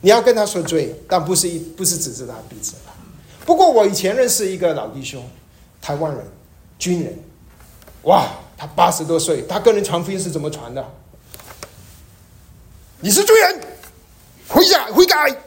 [0.01, 2.73] 你要跟他说罪，但不是一不是指着他的鼻子。
[3.45, 5.25] 不过我以前认识一个老弟兄，
[5.81, 6.27] 台湾人，
[6.77, 7.17] 军人，
[8.01, 10.85] 哇，他八十多岁，他跟人传福音是怎么传的？
[12.99, 13.61] 你是罪人，
[14.49, 15.37] 悔改悔改。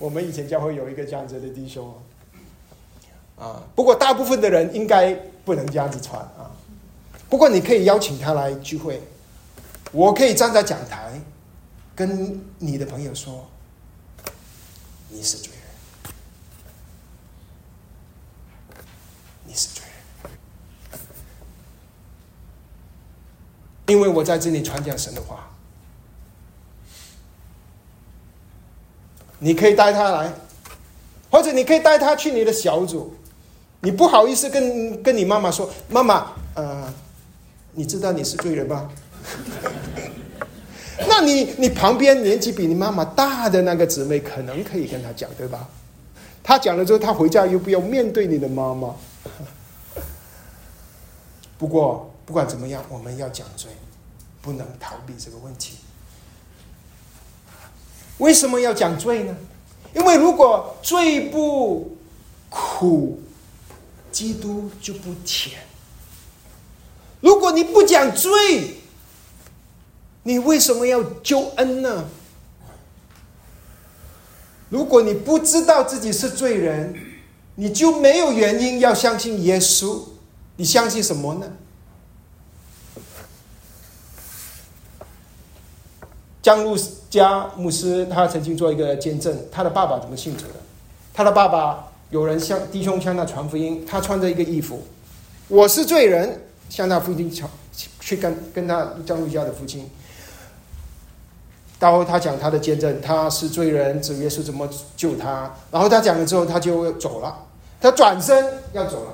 [0.00, 1.94] 我们以前教会有一个这样子的弟兄，
[3.38, 5.12] 啊，不过大部分的人应该
[5.44, 6.50] 不能这样子传啊。
[7.28, 9.02] 不过你可以邀请他来聚会，
[9.92, 11.20] 我可以站在讲台，
[11.94, 13.46] 跟你的朋友说，
[15.10, 15.62] 你是罪人，
[19.44, 19.84] 你是罪
[20.22, 20.32] 人，
[23.88, 25.49] 因为我在这里传讲神的话。
[29.40, 30.32] 你可以带他来，
[31.30, 33.12] 或者你可以带他去你的小组，
[33.80, 36.94] 你不好意思跟跟你妈妈说，妈妈，呃。
[37.72, 38.90] 你知道你是罪人吗？
[41.06, 45.68] 那你你旁边年纪比你妈妈大的那个姊妹，可能可以跟他讲，对吧？
[46.42, 48.92] 他讲了之后，他回家又不要面对你的妈妈。
[51.56, 53.70] 不过不管怎么样，我们要讲罪，
[54.42, 55.76] 不能逃避这个问题。
[58.20, 59.36] 为什么要讲罪呢？
[59.92, 61.96] 因为如果罪不
[62.48, 63.20] 苦，
[64.12, 65.60] 基督就不甜。
[67.20, 68.76] 如果你不讲罪，
[70.22, 72.04] 你为什么要救恩呢？
[74.68, 76.94] 如果你不知道自己是罪人，
[77.56, 80.00] 你就没有原因要相信耶稣。
[80.56, 81.50] 你相信什么呢？
[86.42, 86.76] 江路
[87.10, 90.54] 加牧师他曾经做一个见证，他的爸爸怎么信主的？
[91.12, 94.82] 他的爸爸有人向弟兄向他传福音，他穿着一个衣服，
[95.48, 97.50] 我是罪人，向他父亲传
[98.00, 99.88] 去跟跟他江路家的父亲。
[101.78, 105.54] 然后他讲他的见证，他是罪人，主耶稣怎么救他？
[105.70, 107.46] 然后他讲了之后，他就走了。
[107.80, 109.12] 他转身要走了，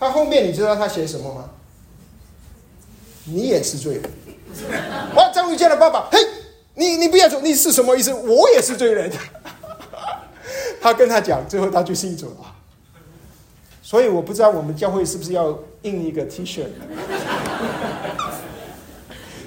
[0.00, 1.44] 他后面你知道他写什么吗？
[3.24, 4.02] 你也是罪人。
[5.14, 6.18] 哇，张玉健的爸爸，嘿，
[6.74, 8.12] 你你不要走，你是什么意思？
[8.14, 9.10] 我也是罪人。
[10.80, 12.54] 他跟他讲，最后他就信主了。
[13.82, 16.62] 所以我不知道我们教会是不是要印一个 T 恤。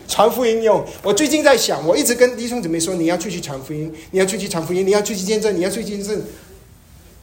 [0.07, 0.85] 传福音用。
[1.03, 6.21] 我最近在想，我一直跟弟兄姊妹说，你要出去传福音，你要出去传福音，你要出去见证，你要出去见证。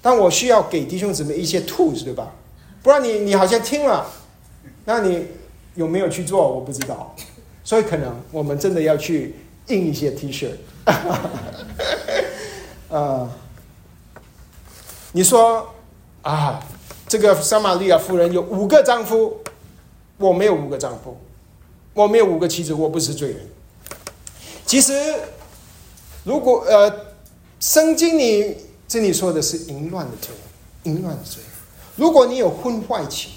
[0.02, 2.32] 但我需要给弟兄姊妹一些 tools，对吧？
[2.82, 4.10] 不然你你好像听了，
[4.84, 5.26] 那你
[5.76, 6.52] 有没有去做？
[6.52, 7.14] 我不知道。
[7.64, 9.36] 所以可能我们真的要去
[9.68, 10.50] 印一些 T 恤。
[12.88, 13.28] 呃，
[15.12, 15.74] 你说
[16.22, 16.62] 啊，
[17.08, 19.40] 这个撒玛利亚夫人有五个丈夫，
[20.18, 21.20] 我没有五个丈夫。
[21.94, 23.46] 我没有五个妻子，我不是罪人。
[24.64, 24.94] 其实，
[26.24, 26.90] 如果呃，
[27.60, 28.56] 圣经里
[28.88, 30.30] 这里说的是淫乱的罪，
[30.84, 31.42] 淫乱的罪。
[31.96, 33.32] 如果你有婚外情，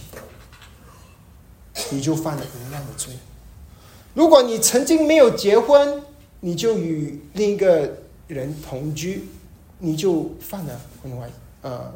[1.89, 3.11] 你就犯了淫乱的罪。
[4.13, 6.01] 如果你曾经没有结婚，
[6.45, 7.91] 你就与另一个
[8.27, 9.27] 人同居，
[9.79, 11.27] 你就犯了婚外
[11.63, 11.91] 呃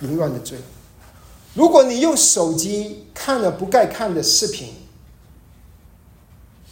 [0.00, 0.56] 淫乱的罪。
[1.52, 4.72] 如果你用手机看了不该看的视频，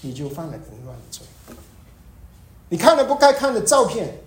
[0.03, 1.27] 你就犯了淫乱的罪。
[2.69, 4.21] 你看了不该看的照片，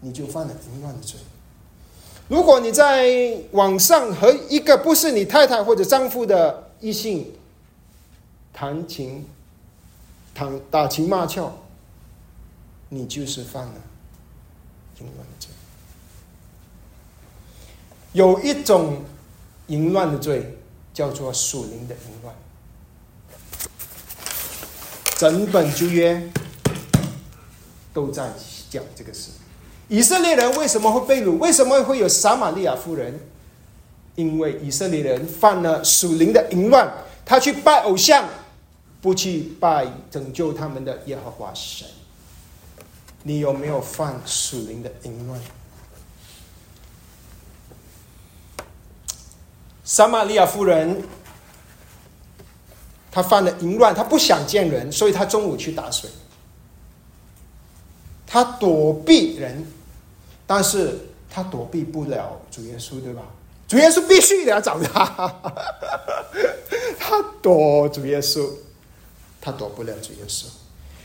[0.00, 1.20] 你就犯了淫乱的罪。
[2.26, 7.30] 如果你在网上和一个不是你太太或者丈夫的异性
[8.52, 9.24] 谈情、
[10.34, 11.52] 谈打情骂俏，
[12.88, 13.74] 你就是犯了
[15.00, 15.50] 淫乱的罪。
[18.12, 19.02] 有一种
[19.68, 20.58] 淫乱的罪，
[20.92, 22.34] 叫做属灵的淫乱。
[25.16, 26.30] 整本旧约
[27.92, 28.32] 都在
[28.68, 29.30] 讲这个事。
[29.88, 31.38] 以色列人为什么会被掳？
[31.38, 33.20] 为什么会有撒玛利亚夫人？
[34.16, 36.92] 因为以色列人犯了属灵的淫乱，
[37.24, 38.28] 他去拜偶像，
[39.04, 41.86] 不去拜拯救他们的耶和华神。
[43.22, 45.38] 你有没有犯属灵的淫乱？
[49.84, 51.02] 撒玛利亚夫人。
[53.12, 56.08] 她犯了淫乱，她不想见人，所以她中午去打水。
[58.26, 59.66] 她躲避人，
[60.46, 63.22] 但是她躲避不了主耶稣，对吧？
[63.68, 65.04] 主耶稣必须得要找他。
[66.98, 68.48] 他躲主耶稣，
[69.44, 70.46] 他躲不了主耶稣。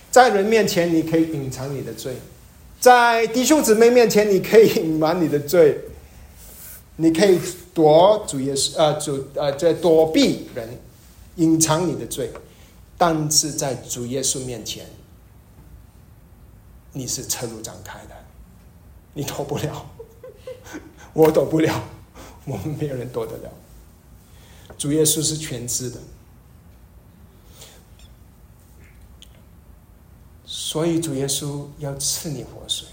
[0.10, 2.16] 在人面前你可以隐藏你的罪，
[2.80, 5.80] 在弟兄姊妹面前你可以隐瞒你的罪，
[6.96, 7.38] 你可以
[7.74, 10.80] 躲主耶稣，呃，主呃，在躲避人。
[11.36, 12.30] 隐藏你的罪，
[12.98, 14.86] 但是在主耶稣面前，
[16.92, 18.16] 你是彻路展开的，
[19.14, 19.90] 你躲不了，
[21.14, 21.82] 我躲不了，
[22.44, 23.50] 我们没有人躲得了。
[24.78, 25.98] 主耶稣是全知的，
[30.70, 32.88] 所以主耶稣要赐你活水，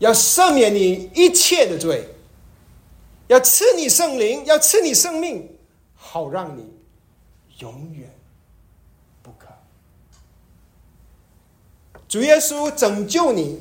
[0.00, 2.08] 要赦免你一切的罪，
[3.28, 5.48] 要赐你圣灵，要赐你生命。
[5.94, 6.68] 好让你
[7.60, 8.12] 永远
[9.22, 9.46] 不可。
[12.08, 13.60] 主耶稣拯救你，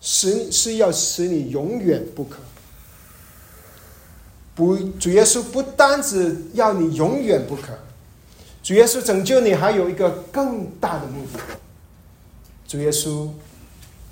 [0.00, 2.38] 使是要使你永远不可。
[4.54, 7.78] 不，主耶稣不单只要你永远不可，
[8.70, 11.40] 主耶稣拯救你还有一个更大的目的。
[12.68, 13.28] 主耶稣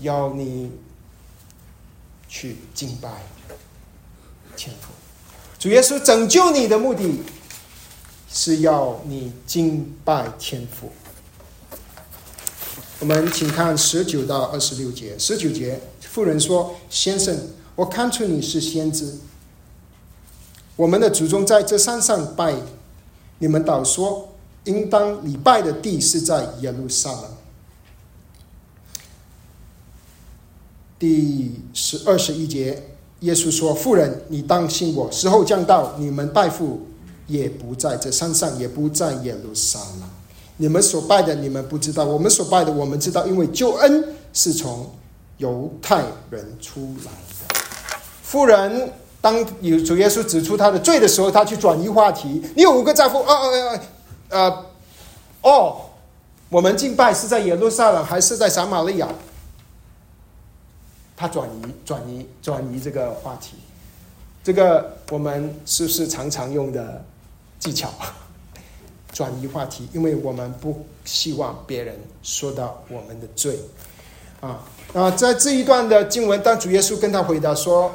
[0.01, 0.73] 要你
[2.27, 3.09] 去敬拜
[4.57, 4.89] 天父。
[5.61, 7.23] 主耶稣拯救你的目的。
[8.29, 10.91] 是要你敬拜天父。
[12.99, 15.17] 我们请看十九到二十六节。
[15.21, 17.39] 十九节，妇人说：“先生，
[17.77, 19.19] 我看出你是先知。
[20.75, 22.57] 我们的祖宗在这山上拜，
[23.39, 24.28] 你们倒说
[24.69, 27.25] 应当礼拜的地是在耶路撒冷。”
[30.99, 32.83] 第十二十一节，
[33.21, 36.87] 耶稣说：“妇人，你当信我，时候将到，你们拜父
[37.29, 40.09] 也不在这山上，也不在耶路撒冷。
[40.57, 44.91] 你们所拜的，你们不知道；我们所拜的，我们知道，因为救恩是从
[45.37, 47.61] 犹太人出来的。”
[48.25, 52.43] 妇人当有主耶稣指出他的罪的时候，他去转移话题。
[52.57, 53.47] 你有五个丈夫，啊啊
[53.77, 53.81] 啊
[54.29, 54.67] 呃，
[55.43, 55.81] 哦，
[56.49, 59.09] 我们敬拜是在耶路撒冷还是在撒玛利亚？
[61.17, 63.57] 他转移、转移、转移这个话题，
[64.45, 67.05] 这个我们是不是常常用的
[67.59, 67.91] 技巧？
[69.13, 73.59] 转移话题，因为我们不希望别人说到我们的罪
[74.41, 74.63] 啊。
[74.95, 77.91] 啊，在这一段的经文，当主耶稣跟他回答说：“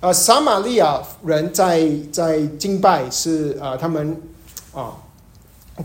[0.00, 4.20] 呃，撒玛利亚人在在敬拜是啊，他们
[4.74, 4.96] 啊，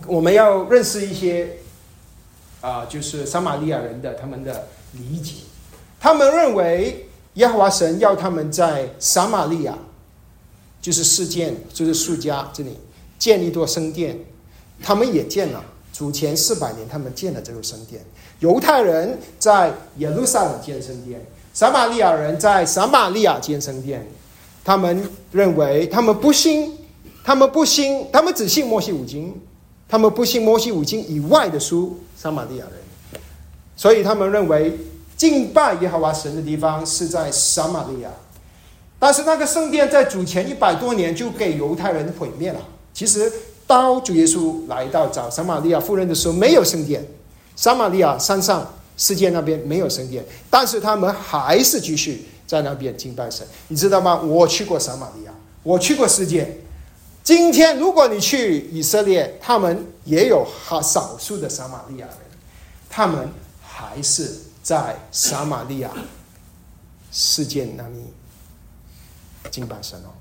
[0.07, 1.57] 我们要认识一些
[2.61, 5.33] 啊，就是撒玛利亚人的他们的理解。”
[5.99, 9.77] 他们认为耶和华神要他们在撒玛利亚，
[10.81, 12.77] 就是事件，就是树家这里
[13.19, 14.17] 建一座圣殿。
[14.83, 15.63] 他们也建了，
[15.93, 18.01] 主前四百年，他们建了这座圣殿。
[18.39, 21.23] 犹太人在耶路撒冷建圣殿，
[21.53, 24.07] 撒玛利亚人在撒玛利亚建圣殿。
[24.63, 26.75] 他们认为，他们不信，
[27.23, 29.39] 他们不信，他们只信摩西五经，
[29.91, 31.99] 他们不信摩西五经以外的书。
[32.17, 33.21] 撒玛利亚人，
[33.75, 34.79] 所以他们认为。
[35.17, 38.09] 敬拜耶和华神的地方是在撒玛利亚，
[38.97, 42.59] 但是那个圣殿在主前一百多年就给犹太人毁灭了。
[42.91, 43.31] 其实，
[43.67, 47.05] 当主耶稣来到找撒玛利亚妇人的时候，没有圣殿，
[47.55, 48.67] 撒玛利亚山上
[48.97, 53.45] 世界那边没有圣殿，但是他们还是继续在那边敬拜神。
[53.67, 54.19] 你知道吗？
[54.21, 55.31] 我去过撒玛利亚，
[55.61, 56.61] 我去过世界。
[57.23, 62.15] 今天如果你去以色列，他们也有好少数的撒玛利亚人，
[62.89, 63.29] 他们
[63.61, 64.41] 还是。
[64.63, 65.91] 在撒玛利亚
[67.11, 67.95] 事件那里
[69.49, 70.13] 敬拜神哦。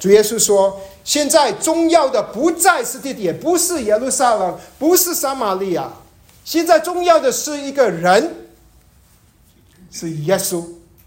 [0.00, 5.92] 主耶稣说：“现在重要的不再是地点，不是耶路撒冷，不是撒玛利亚，
[6.42, 8.34] 现在重要的是一个人，
[9.90, 10.64] 是耶稣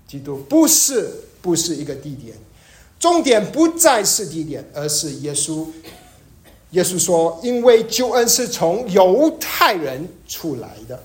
[0.07, 1.09] 基督，不是
[1.41, 2.37] 不是一个地点。
[3.05, 5.63] 重点不再是地点，而是耶稣。
[6.71, 10.99] 耶稣说：因为救恩是从犹太人出来的。”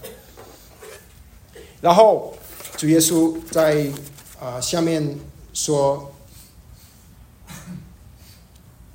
[1.83, 2.35] 然后
[2.79, 3.87] 主耶稣在
[4.41, 5.15] 啊下面
[5.53, 6.11] 说，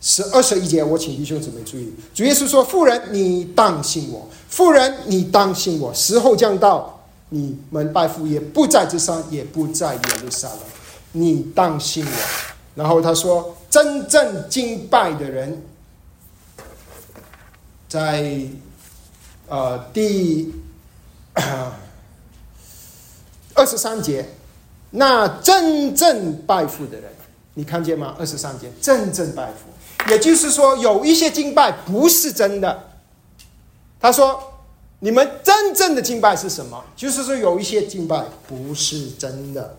[0.02, 1.94] 十二十一节，我请弟兄姊妹注意。
[2.12, 5.94] 主耶稣说：“妇人，你当信我；妇人，你当信我。
[5.94, 10.58] 时候将到，你们拜父也不在这山，也不在耶路撒冷。
[11.12, 12.12] 你当信我。”
[12.76, 15.64] 然后他说：“真正敬拜的人，
[17.88, 18.48] 在
[19.48, 20.54] 呃第。”
[23.54, 24.30] 二十三节，
[24.92, 27.12] 那真正拜父的人，
[27.54, 28.16] 你看见吗？
[28.20, 32.92] 二十三节，真正拜父，也就是说，有一些敬拜不是真的。
[34.00, 34.54] 他说
[35.00, 36.84] ：“你们真正的敬拜是什么？
[36.98, 39.78] 就是说，有一些敬拜不是真的。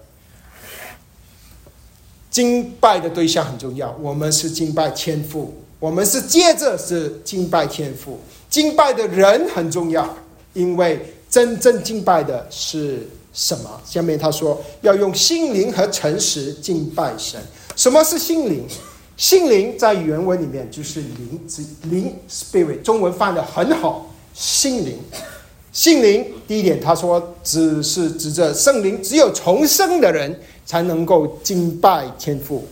[2.36, 8.20] 敬拜的对象很重要，我们是敬拜天赋，我们是接着是敬拜天赋。
[8.50, 10.06] 敬拜的人很重要，
[10.52, 13.80] 因为真正敬拜的是。”什么？
[13.86, 17.40] 下面他说要用心灵和诚实敬拜神。
[17.74, 18.66] 什么是心灵？
[19.16, 22.82] 心灵在原文里面就是灵，指灵 （spirit）。
[22.82, 24.98] 中文翻的很好，心灵。
[25.72, 32.62] 心灵第一点，他说只是指着圣灵，只有重生的人才能够敬拜天父。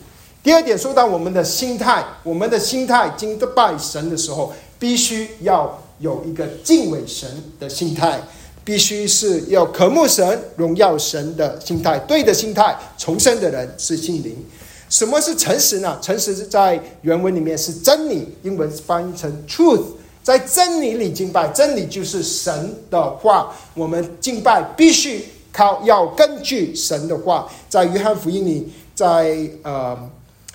[0.42, 7.26] 第二点，说到我们的心态，我们的心态敬拜神的时候，必须要有一个敬畏神
[7.58, 8.20] 的心态。
[8.66, 12.74] 必须是要渴慕神、荣耀神的心态，对的心态。
[12.96, 14.34] 重生的人是心灵。
[14.88, 15.98] 什么是诚实呢？
[16.00, 19.82] 诚实是在原文里面是真理，英文翻译成 truth。
[20.22, 23.54] 在真理里敬拜，真理就是神的话。
[23.74, 25.22] 我们敬拜必须
[25.54, 27.48] 靠，要根据神的话。
[27.68, 29.96] 在约翰福音里，在呃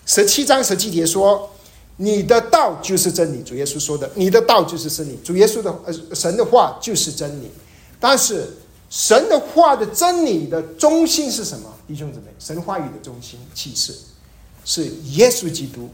[0.06, 1.50] 十七章十七节说
[1.96, 7.50] ：“你的道就是真理。”主耶稣说的：“你的道就是真理。”主耶稣的呃神的话就是真理。
[8.00, 8.48] 但是
[8.90, 11.74] 神的话的真理的中心是什么？
[11.88, 13.94] 弟兄姊妹，神话语的中心启示
[14.66, 15.90] 是耶稣基督。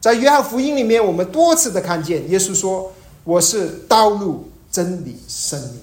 [0.00, 2.92] 在约翰福音里面，我们多次的看见耶稣说
[3.24, 5.80] ：“我是道路、真理、生命。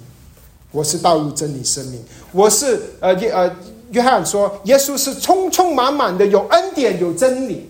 [0.76, 2.04] 我是道路、真理、生命。
[2.34, 3.56] 我是呃约呃
[3.92, 7.70] 约翰说，耶稣是充充满满的有恩典、有真理，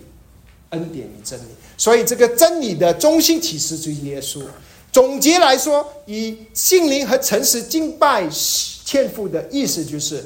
[0.70, 1.44] 恩典与真理。
[1.78, 4.42] 所以这个真理的中心启示就是耶稣。”
[4.90, 8.26] 总结来说，以心灵和诚实敬拜
[8.86, 10.24] 天父的意思就是，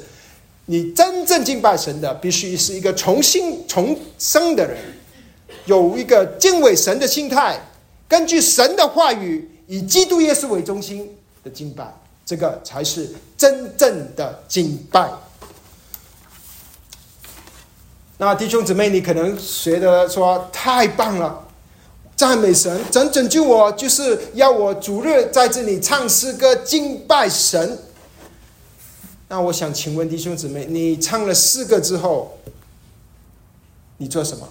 [0.67, 4.77] 你真正敬拜神的，必须是一个重新重生的人，
[5.65, 7.59] 有一个敬畏神的心态，
[8.07, 11.93] 根据神的话语，以基督耶稣为中心的敬拜，
[12.31, 15.11] 这个才是真正的敬拜。
[18.17, 21.45] 那弟兄姊妹，你可能觉得说太棒了，
[22.15, 27.77] 赞美神，神拯救我，就是要我主日在这里唱诗歌敬拜神。
[29.27, 32.37] 那我想请问弟兄姊妹，你唱了四个之后，
[33.97, 34.47] 你做什么？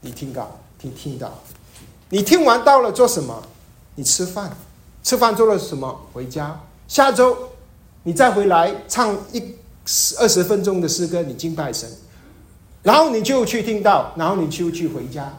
[0.00, 1.38] 你听到，听听到，
[2.08, 3.42] 你听完到了做什么？
[3.96, 4.56] 你吃饭，
[5.06, 6.00] 吃饭做了什么？
[6.12, 6.60] 回家。
[6.88, 7.52] 下周
[8.02, 9.54] 你再回来唱一
[10.18, 11.88] 二十分钟的诗歌，你敬拜神。
[12.82, 15.32] 然后你就去听到，然后你就去回家，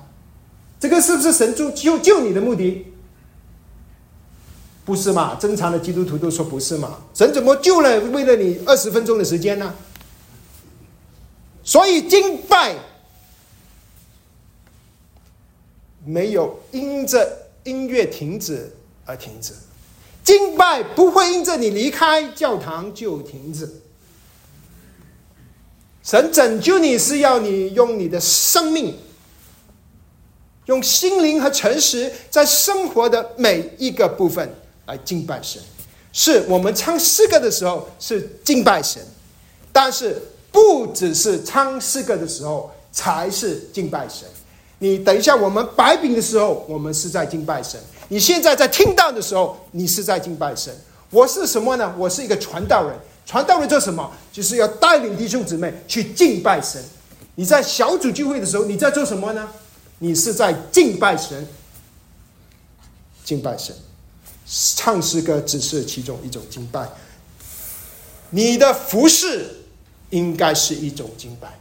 [0.80, 2.88] 这个是不是神就救救你的目的？
[4.86, 5.36] 不是嘛？
[5.36, 7.00] 正常的基督徒都说不是嘛？
[7.14, 9.76] 神怎么救了为了你二十分钟的时间呢？
[11.62, 12.74] 所以敬拜
[16.06, 18.74] 没有因着音乐停止
[19.08, 19.54] 而停止，
[20.24, 23.82] 敬拜不会因着你离开教堂就停止。
[26.04, 28.98] 神拯救你是要你用你的生命，
[30.66, 34.54] 用心灵和诚实，在生活的每一个部分
[34.86, 35.62] 来敬拜神。
[36.14, 39.02] 是我们唱诗歌的时候是敬拜神，
[39.72, 44.28] 但是不只是唱诗歌的时候才是敬拜神。
[44.80, 50.76] 你等一下，我们摆饼的时候，我们是在敬拜神；你现在在听到的时候，你是在敬拜神。
[51.10, 51.94] 我是什么呢？
[51.98, 52.96] 我是一个传道人。
[53.26, 54.10] 传道人做什么？
[54.32, 56.82] 就是要带领弟兄姊妹去敬拜神。
[57.36, 59.50] 你在小组聚会的时候，你在做什么呢？
[60.00, 61.48] 你是在敬拜神。
[63.26, 63.76] 敬拜神，
[64.76, 66.88] 唱诗歌只是其中一种敬拜。
[68.30, 69.50] 你的服饰
[70.12, 71.60] 应该是一种敬拜。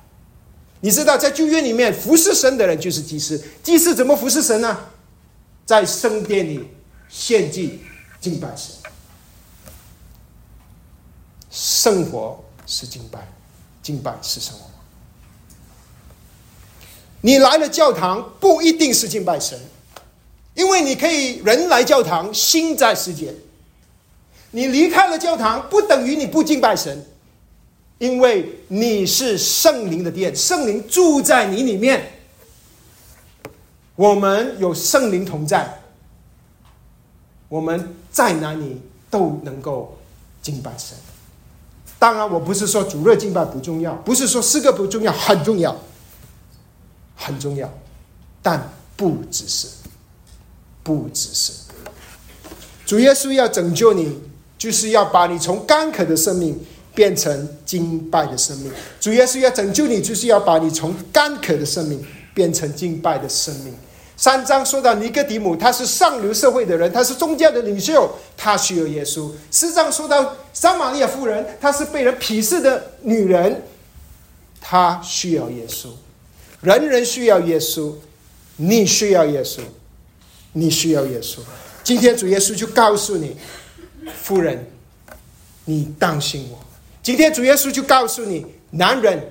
[0.86, 3.42] 你知道，在旧约里面，服侍神的人就是祭司。
[3.60, 4.78] 祭司怎么服侍神呢？
[5.64, 6.70] 在圣殿里
[7.08, 7.80] 献祭
[8.20, 8.72] 敬拜神。
[11.50, 13.26] 生活是敬拜，
[13.82, 14.70] 敬拜是生活。
[17.20, 19.58] 你来了教堂不一定是敬拜神，
[20.54, 23.34] 因为你可以人来教堂心在世界。
[24.52, 27.04] 你离开了教堂不等于你不敬拜神，
[27.98, 32.12] 因为你是圣灵的殿，圣灵住在你里面。
[33.94, 35.80] 我们有圣灵同在，
[37.48, 39.96] 我们在哪里都能够
[40.42, 40.94] 敬拜神。
[41.98, 45.74] 当然，我不是说主日敬拜不重要，不是说诗歌不重要，很重要，
[47.16, 47.72] 很重要，
[48.42, 49.66] 但不只是，
[50.82, 51.52] 不只是。
[52.84, 54.20] 主耶稣要拯救你，
[54.58, 56.62] 就是要把你从干渴的生命
[56.96, 58.72] 变成敬拜的生命。
[58.98, 63.72] 主耶稣要拯救你，就是要把你从干渴的生命变成敬拜的生命。
[64.16, 69.30] 三章说到尼哥底母，他是上流社会的人，他是宗教的领袖，他需要耶稣。
[69.50, 73.62] 四章说到撒玛利亚妇人，她是被人鄙视的女人，
[74.58, 75.88] 她需要耶稣。
[76.62, 77.92] 人人需要耶稣，
[78.56, 79.60] 你需要耶稣，
[80.54, 81.40] 你需要耶稣。
[81.84, 83.36] 今天主耶稣就告诉你，
[84.22, 84.66] 夫人，
[85.66, 86.65] 你当心我。
[87.06, 89.30] 今天主耶稣就告诉你，男人，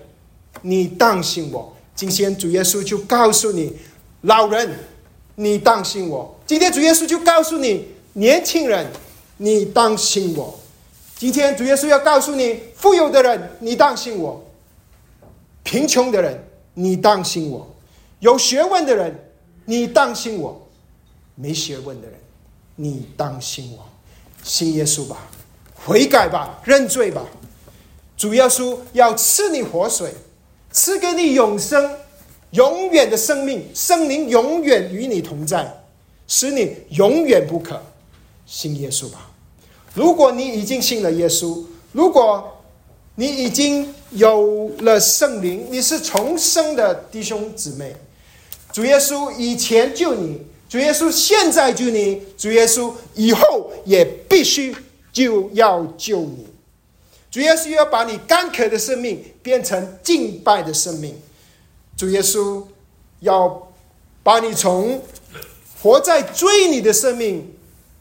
[0.61, 1.75] 你当心我。
[1.93, 3.75] 今天主耶稣就告诉你。
[4.21, 4.73] 老人，
[5.35, 6.39] 你当心我。
[6.47, 8.89] 今天主耶稣就告诉你，年轻人，
[9.35, 10.57] 你当心我。
[11.17, 14.41] 今天主耶稣要告诉你，富有的人，你当心我；
[15.63, 17.67] 贫穷的人，你当心我；
[18.19, 19.33] 有学问的人，
[19.65, 20.65] 你当心我；
[21.35, 22.17] 没学问的人，
[22.77, 23.85] 你当心我。
[24.43, 25.27] 信耶稣吧，
[25.73, 27.21] 悔改吧，认罪吧。
[28.17, 30.13] 主耶稣要赐你活水，
[30.71, 31.97] 赐给你永生。
[32.51, 35.83] 永远的生命，圣灵永远与你同在，
[36.25, 37.83] 使你永远不可
[38.45, 39.29] 信耶稣吧。
[39.93, 41.61] 如果你已经信了耶稣，
[41.91, 42.61] 如果
[43.15, 47.93] 你已经有了圣灵，你是重生的弟兄姊妹。
[48.71, 54.73] 主耶稣以前救你，主耶稣现在救你，主耶稣以后也必须
[55.11, 56.47] 就要救你。
[57.35, 61.13] 主耶稣要把你干渴的生命变成敬拜的生命。
[61.97, 62.63] 主耶稣
[63.19, 63.73] 要
[64.23, 65.01] 把你从
[65.81, 67.53] 活在罪里的生命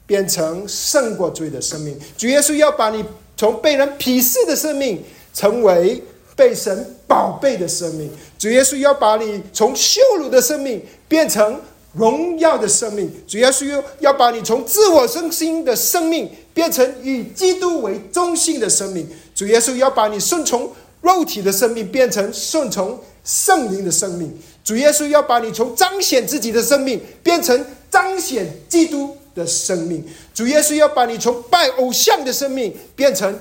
[0.07, 1.99] 变成胜过罪的生命。
[2.17, 3.05] 主耶稣要把你
[3.37, 6.01] 从被人鄙视的生命成为
[6.37, 8.09] 被神宝贝的生命。
[8.39, 11.61] 主耶稣要把你从羞辱的生命变成
[11.93, 13.13] 荣耀的生命。
[13.27, 19.05] 主耶稣要把你从自我中心的生命变成以基督为中心的生命。
[19.35, 24.33] 主耶稣要把你顺从肉体的生命变成顺从圣灵的生命。
[24.63, 30.07] 主耶稣要把你从彰显自己的生命变成彰显基督的生命。
[30.33, 33.39] 主耶稣要把你从拜偶像的生命变成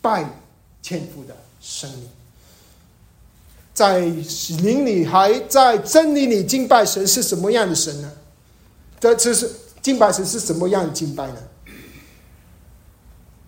[0.00, 0.28] 拜
[0.82, 2.08] 天父的生命。
[3.72, 8.10] 在灵里还在真理里敬拜神是什么样的神呢？
[9.00, 9.50] 这这是
[9.82, 11.36] 敬拜神是什么样的敬拜呢？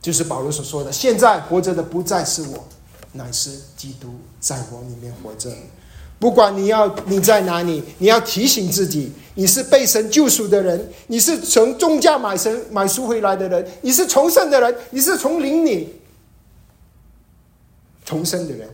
[0.06, 2.64] 就是保罗所说的：“现在活着的不再是我，
[3.10, 5.50] 乃是基督在我里面活着。”
[6.20, 16.00] 不管你要你在哪里，你要提醒自己，你是被神救赎的人，你是从重价买神买赎回来的人，你是重生的人，你是从灵里
[18.04, 18.68] 重生的人。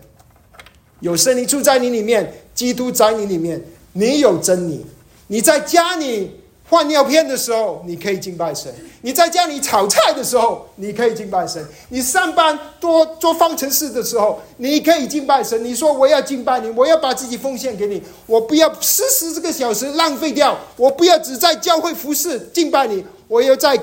[1.00, 3.64] 有神灵住在你里面，基督在你里面，
[3.94, 4.84] 你有真理。
[5.28, 6.41] 你在家里
[6.72, 15.62] 换尿片的时候，你可以敬拜神；你在家里炒菜的时候，你可以敬拜神；你上班多做方程式的时候，你可以敬拜神。
[15.62, 23.78] 你说我要敬拜你，我要把自己奉献给你，我不要四十个小时浪费掉，我不要只在教会服侍敬拜你，我要在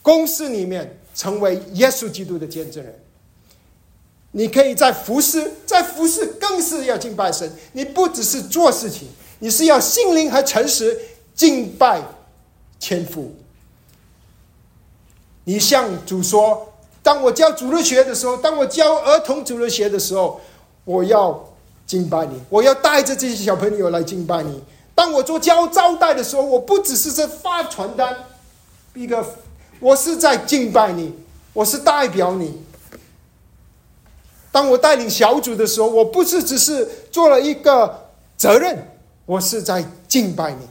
[0.00, 2.98] 公司里面成为耶稣基督的见证人。
[4.30, 7.52] 你可以在服侍，在服侍更是要敬拜神。
[7.72, 9.06] 你不只是做事情，
[9.40, 10.98] 你是要心灵和诚实
[11.34, 12.02] 敬拜
[12.78, 13.34] 天父。
[15.44, 16.72] 你向主说
[17.02, 20.40] ：“当我教主日学的时候，当我教儿童主日学的时候，
[20.84, 21.48] 我要
[21.86, 24.62] 敬拜你，我要带着这些小朋友来敬拜你。
[24.94, 28.16] 当我做教招待的时候，我不只是在发传单，
[28.94, 29.24] 一个，
[29.80, 31.12] 我是在敬拜你，
[31.52, 32.62] 我是代表你。”
[34.52, 38.86] 当我带领小组的时候，我不是只是做了一个责任，
[39.24, 40.68] 我是在敬拜你。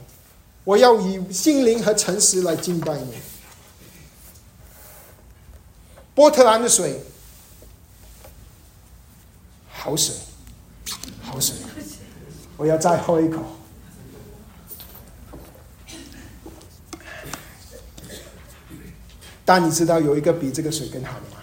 [0.64, 3.14] 我要以心灵和诚实来敬拜你。
[6.14, 7.02] 波特兰的水，
[9.70, 10.14] 好水，
[11.22, 11.56] 好水，
[12.56, 13.42] 我要再喝一口。
[19.44, 21.38] 但你知道有一个比这个水更好的吗？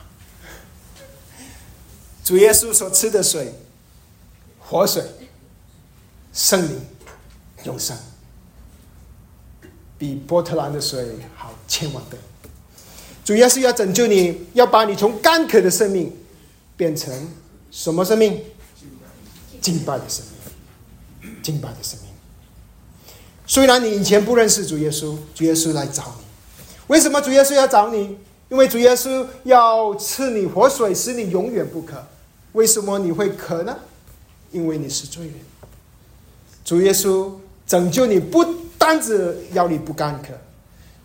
[2.23, 3.53] 主耶稣所吃的水，
[4.59, 5.03] 活水，
[6.31, 6.79] 圣灵，
[7.65, 7.97] 永生，
[9.99, 12.17] 比波特兰的水好千万倍。
[13.23, 16.11] 主耶稣要拯救你，要把你从干渴的生命
[16.75, 17.13] 变成
[17.69, 18.41] 什么生命？
[19.61, 20.25] 敬拜的生
[21.21, 22.09] 命，敬拜的生命。
[23.45, 26.23] 虽然你以前不认识主耶稣，主耶稣来找你。
[26.87, 28.17] 为什么主耶稣要找你？
[28.49, 32.07] 因为主耶稣要赐你活水，使你永远不渴。
[32.53, 33.77] 为什么你会渴呢？
[34.51, 35.35] 因为你是罪人。
[36.65, 37.31] 主耶稣
[37.67, 38.43] 拯救你不
[38.89, 40.29] 单子要你不干渴，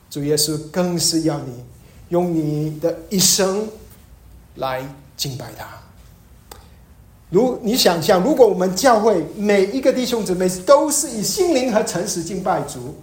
[0.09, 1.63] 主耶稣更是要你
[2.09, 3.69] 用你的一生
[4.55, 4.83] 来
[5.19, 5.69] 敬拜他。
[7.29, 12.95] 如你想象，如果我们教会每一个弟兄姊妹都是以心灵和诚实敬拜主，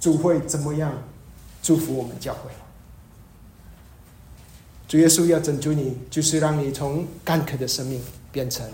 [0.00, 0.90] 主会怎么样
[1.62, 2.50] 祝福我们教会？
[4.88, 8.00] 主耶稣要拯救你，就是让你从干渴的生命
[8.32, 8.66] 变成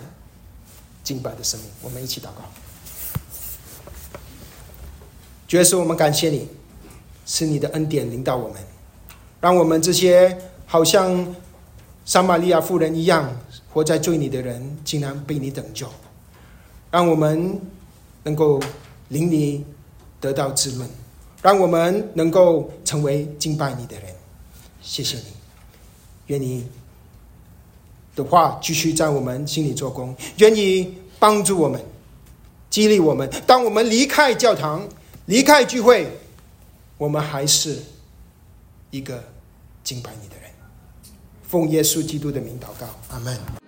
[1.02, 1.68] 敬拜的生命。
[1.82, 2.44] 我们一起祷告。
[5.48, 6.48] 主耶稣，我们感谢你，
[7.24, 8.56] 是你的恩典领导我们，
[9.40, 10.36] 让我们这些
[10.66, 11.34] 好像
[12.04, 13.30] 撒玛利亚妇人一样
[13.72, 15.86] 活在罪里的人，竟然被你拯救，
[16.90, 17.60] 让我们
[18.24, 18.60] 能够
[19.08, 19.64] 领你
[20.20, 20.88] 得到滋润，
[21.42, 24.06] 让我们能够成为敬拜你的人。
[24.82, 25.24] 谢谢你。
[26.26, 26.66] 愿你
[28.16, 31.80] 的话继续在我们心里做工，愿意帮助我们，
[32.68, 33.30] 激励我们。
[33.46, 34.82] 当我们离开教堂、
[35.26, 36.08] 离开聚会，
[36.96, 37.82] 我们还是
[38.90, 39.22] 一个
[39.82, 40.48] 敬拜你的人。
[41.42, 43.65] 奉耶稣基督的名祷告，阿门。